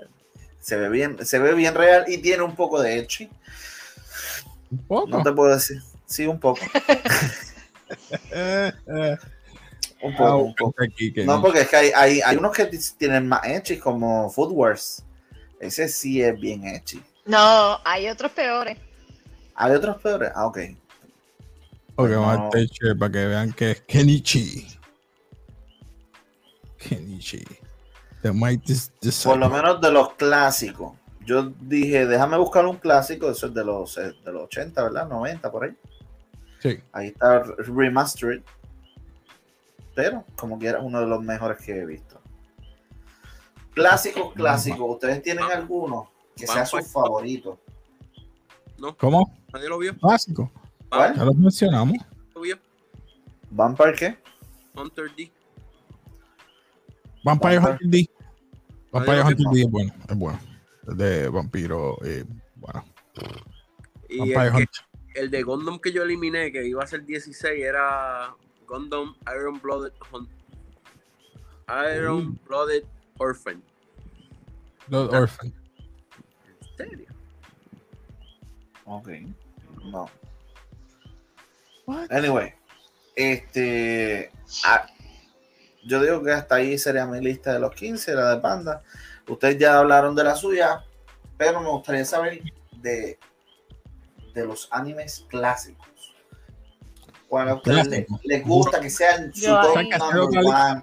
Se 0.58 0.76
ve 0.76 0.88
bien, 0.90 1.24
se 1.24 1.38
ve 1.38 1.54
bien 1.54 1.74
real 1.74 2.04
y 2.08 2.18
tiene 2.18 2.42
un 2.42 2.54
poco 2.54 2.82
de 2.82 2.98
echi. 2.98 3.30
Un 4.70 4.78
poco. 4.86 5.08
No 5.08 5.22
te 5.22 5.32
puedo 5.32 5.54
decir. 5.54 5.82
Sí, 6.04 6.26
un 6.26 6.38
poco. 6.38 6.60
Un 10.02 10.16
poco, 10.16 10.36
un 10.38 10.54
poco. 10.54 10.84
No, 11.26 11.42
porque 11.42 11.60
es 11.60 11.68
que 11.68 11.76
hay, 11.76 11.92
hay, 11.94 12.20
hay 12.22 12.36
unos 12.36 12.56
que 12.56 12.70
tienen 12.96 13.28
más 13.28 13.46
echi, 13.46 13.78
como 13.78 14.30
Food 14.30 14.52
Wars. 14.52 15.04
Ese 15.60 15.88
sí 15.88 16.20
es 16.22 16.38
bien 16.40 16.66
echi. 16.66 17.00
No, 17.26 17.78
hay 17.84 18.08
otros 18.08 18.32
peores. 18.32 18.78
Hay 19.54 19.72
otros 19.72 20.00
peores. 20.00 20.32
Ah, 20.34 20.46
ok. 20.46 20.58
Ok, 21.96 22.08
No. 22.08 22.20
vamos 22.22 22.50
techo 22.50 22.86
para 22.98 23.12
que 23.12 23.26
vean 23.26 23.52
que 23.52 23.70
es 23.72 23.80
Kenichi. 23.82 24.66
Kenichi. 26.78 27.44
The 28.22 28.32
mightiest 28.32 28.92
Por 29.24 29.38
lo 29.38 29.48
menos 29.48 29.80
de 29.80 29.90
los 29.92 30.14
clásicos. 30.14 30.94
Yo 31.24 31.52
dije, 31.60 32.06
déjame 32.06 32.36
buscar 32.38 32.66
un 32.66 32.76
clásico. 32.76 33.30
Eso 33.30 33.46
es 33.46 33.54
de 33.54 33.64
los, 33.64 33.96
eh, 33.98 34.12
de 34.24 34.32
los 34.32 34.44
80, 34.44 34.82
¿verdad? 34.82 35.06
90 35.08 35.50
por 35.52 35.64
ahí. 35.64 35.76
Sí. 36.60 36.80
Ahí 36.92 37.08
está 37.08 37.42
Remastered. 37.58 38.42
Pero, 39.94 40.24
como 40.36 40.58
quiera, 40.58 40.80
uno 40.80 41.00
de 41.00 41.06
los 41.06 41.22
mejores 41.22 41.58
que 41.64 41.72
he 41.80 41.84
visto. 41.86 42.19
Clásicos, 43.80 44.32
clásicos. 44.34 44.80
¿Ustedes 44.88 45.22
tienen 45.22 45.44
alguno 45.44 46.10
que 46.36 46.46
sea 46.46 46.64
su 46.66 46.78
favorito? 46.82 47.58
¿Cómo? 48.98 49.36
nadie 49.52 49.68
lo 49.68 49.78
vio. 49.78 49.94
Básico. 50.00 50.50
¿Cuál? 50.88 51.14
Ya 51.16 51.24
lo 51.24 51.32
mencionamos. 51.34 51.96
¿Lo 52.34 52.40
vio? 52.40 52.58
¿Vampire 53.50 53.94
qué? 53.94 54.18
Hunter 54.74 55.06
D. 55.16 55.30
Vampire 57.24 57.58
Vampire. 57.58 57.72
Hunter 57.72 57.88
D. 57.90 58.10
Vampire 58.92 59.20
Hunter. 59.22 59.46
D 59.52 59.60
es 59.62 59.70
bueno. 59.70 59.92
Es 60.08 60.16
bueno. 60.16 60.38
Es 60.88 60.96
de 60.96 61.28
vampiro. 61.28 61.98
eh, 62.04 62.24
bueno. 62.56 62.84
Y 64.08 64.18
Vampire 64.34 64.46
el, 64.62 64.68
que- 64.68 65.20
el 65.20 65.30
de 65.30 65.42
Gundam 65.42 65.78
que 65.78 65.92
yo 65.92 66.02
eliminé, 66.02 66.50
que 66.52 66.66
iba 66.66 66.82
a 66.82 66.86
ser 66.86 67.04
16, 67.04 67.62
era 67.62 68.34
Gundam 68.66 69.14
Iron 69.36 69.60
Blooded 69.60 69.92
Hunt. 70.12 70.28
Iron 71.96 72.38
Blooded 72.46 72.84
Orphan. 73.18 73.62
Los 74.90 75.12
Orphan. 75.12 75.54
¿En 76.60 76.76
serio? 76.76 77.14
Ok. 78.84 79.08
No. 79.84 80.08
Anyway, 82.10 82.52
este. 83.16 84.30
ah, 84.64 84.86
yo 85.84 86.02
digo 86.02 86.22
que 86.22 86.32
hasta 86.32 86.56
ahí 86.56 86.78
sería 86.78 87.06
mi 87.06 87.20
lista 87.20 87.52
de 87.52 87.58
los 87.60 87.74
15, 87.74 88.14
la 88.14 88.34
de 88.36 88.40
Panda. 88.40 88.82
Ustedes 89.28 89.58
ya 89.58 89.78
hablaron 89.78 90.14
de 90.14 90.24
la 90.24 90.36
suya, 90.36 90.84
pero 91.36 91.60
me 91.60 91.68
gustaría 91.70 92.04
saber 92.04 92.42
de, 92.76 93.18
de 94.34 94.46
los 94.46 94.68
animes 94.70 95.24
clásicos. 95.28 95.86
¿Cuál 97.28 97.48
a 97.48 97.54
ustedes 97.54 97.86
les, 97.86 98.06
Clásico. 98.06 98.20
les 98.24 98.44
gusta 98.44 98.80
que 98.80 98.90
sean 98.90 99.32
su 99.32 99.42
Yo 99.46 99.60
top 99.60 99.76
ahí- 99.76 99.90
number 100.12 100.44
one? 100.44 100.82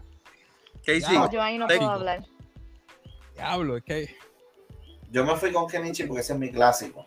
Casey, 0.86 1.02
Ya. 1.02 1.30
Yo 1.30 1.42
ahí 1.42 1.58
no 1.58 1.68
puedo 1.68 1.90
hablar. 1.90 2.26
Diablo, 3.38 3.78
es 3.78 3.84
que. 3.84 4.16
Yo 5.12 5.24
me 5.26 5.36
fui 5.36 5.52
con 5.54 5.68
Kenichi 5.68 6.04
porque 6.04 6.22
ese 6.22 6.34
es 6.34 6.40
mi 6.40 6.52
clásico. 6.52 7.06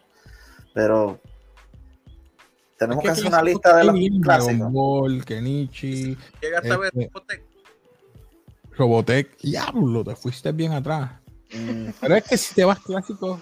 Pero 0.73 1.21
tenemos 2.79 3.05
es 3.05 3.09
que 3.09 3.13
hacer 3.13 3.27
una 3.27 3.43
lista 3.43 3.77
de 3.77 3.85
los 3.85 3.95
clásicos. 3.95 4.23
Dragon 4.57 4.73
Ball, 4.73 5.25
Kenichi, 5.25 6.17
llegaste 6.41 6.71
a 6.73 6.77
ver 6.79 6.93
este- 6.95 7.11
Robotech. 7.13 7.43
Robotech. 8.77 9.37
Diablo, 9.43 10.05
te 10.05 10.17
fuiste 10.17 10.53
bien 10.53 10.73
atrás. 10.73 11.11
Mm, 11.53 11.89
Pero 12.01 12.15
es 12.15 12.25
que 12.25 12.37
si 12.39 12.55
te 12.55 12.65
vas 12.65 12.79
clásico. 12.79 13.39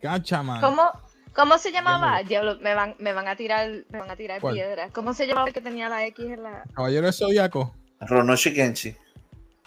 Cacha, 0.00 0.42
man. 0.42 0.60
¿Cómo, 0.62 0.90
cómo 1.34 1.58
se 1.58 1.70
llamaba? 1.70 2.22
Diablo, 2.22 2.56
me 2.60 2.74
van, 2.74 2.96
me 2.98 3.12
van 3.12 3.28
a 3.28 3.36
tirar, 3.36 3.68
me 3.90 3.98
van 3.98 4.10
a 4.10 4.16
tirar 4.16 4.40
¿Cuál? 4.40 4.54
piedras. 4.54 4.90
¿Cómo 4.92 5.12
se 5.12 5.26
llamaba 5.26 5.48
el 5.48 5.52
que 5.54 5.60
tenía 5.60 5.90
la 5.90 6.06
X 6.06 6.24
en 6.24 6.42
la 6.42 6.64
Caballero 6.74 7.06
de 7.06 7.12
Zodiaco. 7.12 7.74
Ronoshi 8.00 8.54
Kenshi. 8.54 8.96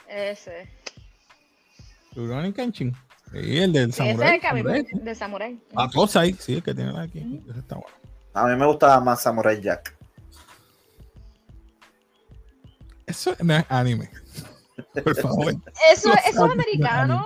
ese? 0.09 0.67
Rurouni 2.15 2.53
Kenshin. 2.53 2.93
Sí, 3.31 3.57
el 3.57 3.73
del 3.73 3.91
Sí, 3.93 4.03
ese 4.03 4.11
es 4.11 4.17
Samurai. 4.17 4.35
el 4.35 4.41
que 4.41 4.47
Samurai. 4.47 4.83
de 5.03 5.15
Samurai. 5.15 5.59
Ah, 5.75 5.89
Tosai, 5.91 6.33
sí, 6.33 6.53
el 6.55 6.63
que 6.63 6.73
tiene 6.73 6.91
la 6.93 7.01
aquí. 7.03 7.41
Ese 7.49 7.59
está 7.59 7.75
bueno. 7.75 7.95
A 8.33 8.45
mí 8.47 8.55
me 8.55 8.65
gustaba 8.65 8.99
más 8.99 9.21
Samurai 9.21 9.59
Jack. 9.61 9.95
Eso 13.05 13.35
no 13.43 13.55
es 13.55 13.65
anime. 13.69 14.09
Por 15.03 15.15
favor. 15.15 15.53
Eso, 15.91 16.09
No 16.09 16.15
eso 16.15 16.45
es 16.45 16.51
americano. 16.51 17.25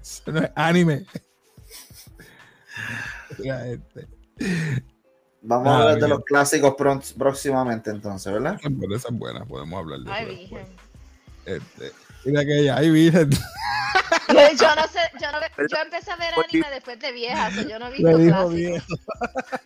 Eso 0.00 0.32
no 0.32 0.40
es 0.40 0.50
anime. 0.54 1.06
Este. 3.38 4.08
Vamos 5.42 5.68
Ah, 5.68 5.70
a 5.70 5.74
hablar 5.80 5.94
de 5.94 6.00
bien. 6.00 6.10
los 6.10 6.24
clásicos 6.24 6.74
próximamente 7.16 7.90
entonces, 7.90 8.32
¿verdad? 8.32 8.56
Esa 8.58 8.68
es 8.68 8.76
buena, 8.76 8.96
esa 8.96 9.08
es 9.08 9.14
buena, 9.18 9.44
podemos 9.46 9.78
hablar 9.80 10.00
de 10.00 10.12
Ay, 10.12 10.44
eso. 10.44 10.56
Este, 11.46 11.92
mira 12.24 12.44
que 12.44 12.58
ella, 12.60 12.76
ay, 12.76 12.90
virgen. 12.90 13.30
Yo 14.28 14.74
no 14.76 14.86
sé, 14.88 15.00
yo, 15.20 15.26
no, 15.32 15.38
yo 15.68 15.76
empecé 15.82 16.10
a 16.12 16.16
ver 16.16 16.34
anime 16.34 16.70
después 16.70 16.98
de 17.00 17.12
vieja, 17.12 17.50
so 17.50 17.68
yo 17.68 17.78
no 17.78 17.88
he 17.88 17.90
visto 17.90 18.16
clásicos. 18.16 18.98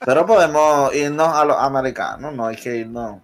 Pero 0.05 0.27
podemos 0.27 0.95
irnos 0.95 1.29
a 1.29 1.45
los 1.45 1.57
americanos, 1.59 2.35
no 2.35 2.47
hay 2.47 2.57
que 2.57 2.77
irnos 2.77 3.21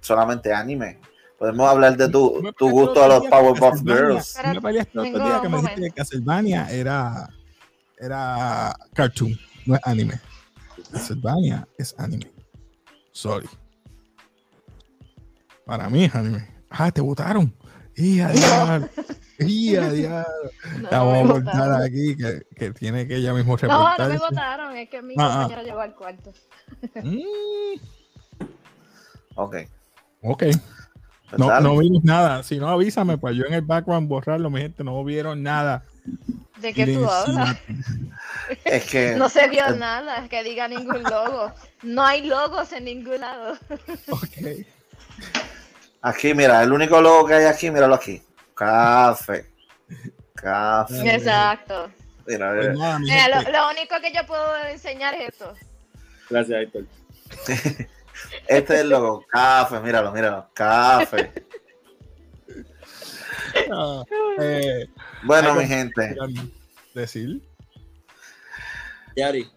solamente 0.00 0.52
a 0.52 0.60
anime. 0.60 0.98
Podemos 1.38 1.70
hablar 1.70 1.96
de 1.96 2.08
tu, 2.08 2.52
tu 2.58 2.70
gusto 2.70 3.02
a 3.02 3.08
los 3.08 3.26
Powerpuff 3.26 3.80
Girls. 3.82 4.36
Me 4.44 4.60
peleaste 4.60 4.92
el 4.92 4.98
otro 4.98 5.12
tengo 5.12 5.26
día 5.26 5.40
que 5.40 5.48
me 5.48 5.56
dijiste 5.56 5.80
que. 5.80 5.90
Castlevania 5.92 6.70
era, 6.70 7.28
era 7.98 8.76
cartoon, 8.92 9.38
no 9.64 9.76
es 9.76 9.80
anime. 9.84 10.20
Castlevania 10.92 11.66
es 11.78 11.94
anime. 11.98 12.30
Sorry. 13.12 13.48
Para 15.64 15.88
mí 15.88 16.04
es 16.04 16.14
anime. 16.14 16.46
Ah, 16.68 16.90
te 16.90 17.00
votaron. 17.00 17.54
Y 18.00 18.20
a 18.20 18.28
diablo. 18.28 18.88
Y 19.38 19.76
a 19.76 19.90
diablo. 19.90 20.50
No, 20.80 20.90
La 20.90 20.98
no 20.98 21.06
vamos 21.06 21.30
a 21.30 21.32
votaron. 21.40 21.82
aquí 21.82 22.16
que, 22.16 22.42
que 22.56 22.70
tiene 22.72 23.06
que 23.06 23.16
ella 23.16 23.32
mismo 23.34 23.56
No, 23.62 23.68
no 23.68 23.78
me 23.84 23.90
reportarse. 23.90 24.18
votaron, 24.18 24.76
es 24.76 24.88
que 24.88 25.02
mi 25.02 25.14
Ah, 25.18 25.28
ah. 25.28 25.42
compañero 25.42 25.62
llegó 25.66 25.80
al 25.80 25.94
cuarto. 25.94 26.32
Mm, 27.02 27.80
Ok. 29.36 29.56
ok. 30.22 30.38
pues 30.38 31.38
No, 31.38 31.60
no 31.60 31.78
vimos 31.78 32.02
nada. 32.04 32.42
Si 32.42 32.58
no, 32.58 32.68
avísame, 32.68 33.16
pues 33.18 33.36
yo 33.36 33.44
en 33.44 33.54
el 33.54 33.62
background 33.62 34.08
borrarlo, 34.08 34.50
mi 34.50 34.60
gente. 34.60 34.82
No 34.84 35.02
vieron 35.04 35.42
nada. 35.42 35.84
¿De 36.60 36.74
qué 36.74 36.86
tú 36.86 37.08
hablas? 37.08 37.56
Es 38.64 38.84
que 38.90 39.14
No 39.16 39.28
se 39.30 39.48
vio 39.48 39.74
nada 39.76 40.28
que 40.28 40.42
diga 40.42 40.68
ningún 40.68 41.02
logo. 41.04 41.52
No 41.82 42.04
hay 42.04 42.26
logos 42.26 42.72
en 42.72 42.84
ningún 42.84 43.20
lado. 43.20 43.56
Ok. 44.10 44.66
Aquí, 46.02 46.34
mira, 46.34 46.62
el 46.62 46.72
único 46.72 47.00
logo 47.00 47.26
que 47.26 47.34
hay 47.34 47.44
aquí, 47.44 47.70
míralo 47.70 47.94
aquí. 47.94 48.22
Café. 48.54 49.46
Café. 50.34 51.14
Exacto. 51.14 51.90
Mira, 52.26 52.52
Pues 52.54 52.68
mira. 52.68 52.72
nada, 52.74 52.98
mi 52.98 53.04
Mira, 53.06 53.28
lo, 53.50 53.70
único 53.70 54.00
que 54.00 54.12
yo 54.12 54.26
puedo 54.26 54.56
enseñar 54.66 55.14
es 55.14 55.28
esto. 55.30 55.54
Gracias, 56.28 56.62
Héctor. 56.62 56.84
Este 58.46 58.74
es 58.74 58.80
el 58.80 58.90
logo. 58.90 59.24
Café, 59.28 59.80
míralo, 59.80 60.12
míralo. 60.12 60.48
Café. 60.54 61.32
ah, 63.72 64.04
eh, 64.40 64.86
Bueno, 65.24 65.54
mi 65.54 65.66
gente. 65.66 66.16
decir. 66.94 67.40
Yari, 69.16 69.50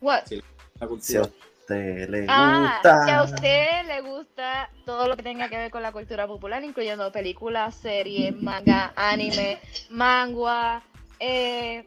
What? 0.00 0.22
la 0.22 0.26
Si 0.28 0.42
a 0.80 0.86
cultura. 0.86 1.28
Usted 1.68 2.08
le 2.08 2.26
Ah, 2.28 2.80
si 2.82 2.88
a 3.10 3.20
gusta. 3.20 3.34
usted 3.36 3.86
le 3.86 4.00
gusta 4.00 4.70
todo 4.86 5.06
lo 5.06 5.16
que 5.16 5.22
tenga 5.22 5.48
que 5.48 5.56
ver 5.58 5.70
con 5.70 5.82
la 5.82 5.92
cultura 5.92 6.26
popular, 6.26 6.64
incluyendo 6.64 7.10
películas, 7.12 7.74
series, 7.74 8.34
manga, 8.40 8.92
anime, 8.96 9.58
mangua, 9.90 10.82
eh, 11.20 11.86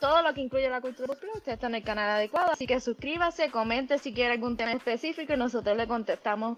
todo 0.00 0.22
lo 0.22 0.32
que 0.32 0.40
incluye 0.40 0.68
la 0.70 0.80
cultura 0.80 1.08
popular, 1.08 1.36
usted 1.36 1.52
está 1.52 1.66
en 1.66 1.74
el 1.76 1.82
canal 1.84 2.08
adecuado. 2.08 2.52
Así 2.52 2.66
que 2.66 2.80
suscríbase, 2.80 3.50
comente 3.50 3.98
si 3.98 4.14
quiere 4.14 4.32
algún 4.34 4.56
tema 4.56 4.72
específico 4.72 5.32
y 5.32 5.36
nosotros 5.36 5.76
le 5.76 5.86
contestamos 5.86 6.56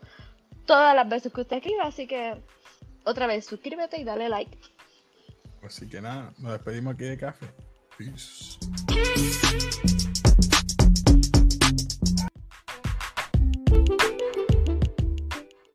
todas 0.66 0.94
las 0.94 1.08
veces 1.08 1.32
que 1.32 1.40
usted 1.40 1.56
escriba. 1.56 1.84
Así 1.84 2.06
que, 2.06 2.36
otra 3.04 3.26
vez, 3.26 3.46
suscríbete 3.46 3.98
y 4.00 4.04
dale 4.04 4.28
like. 4.28 4.56
Así 5.64 5.88
que 5.88 6.00
nada, 6.00 6.32
nos 6.38 6.52
despedimos 6.52 6.94
aquí 6.94 7.04
de 7.04 7.18
café. 7.18 7.46
Peace. 7.98 8.58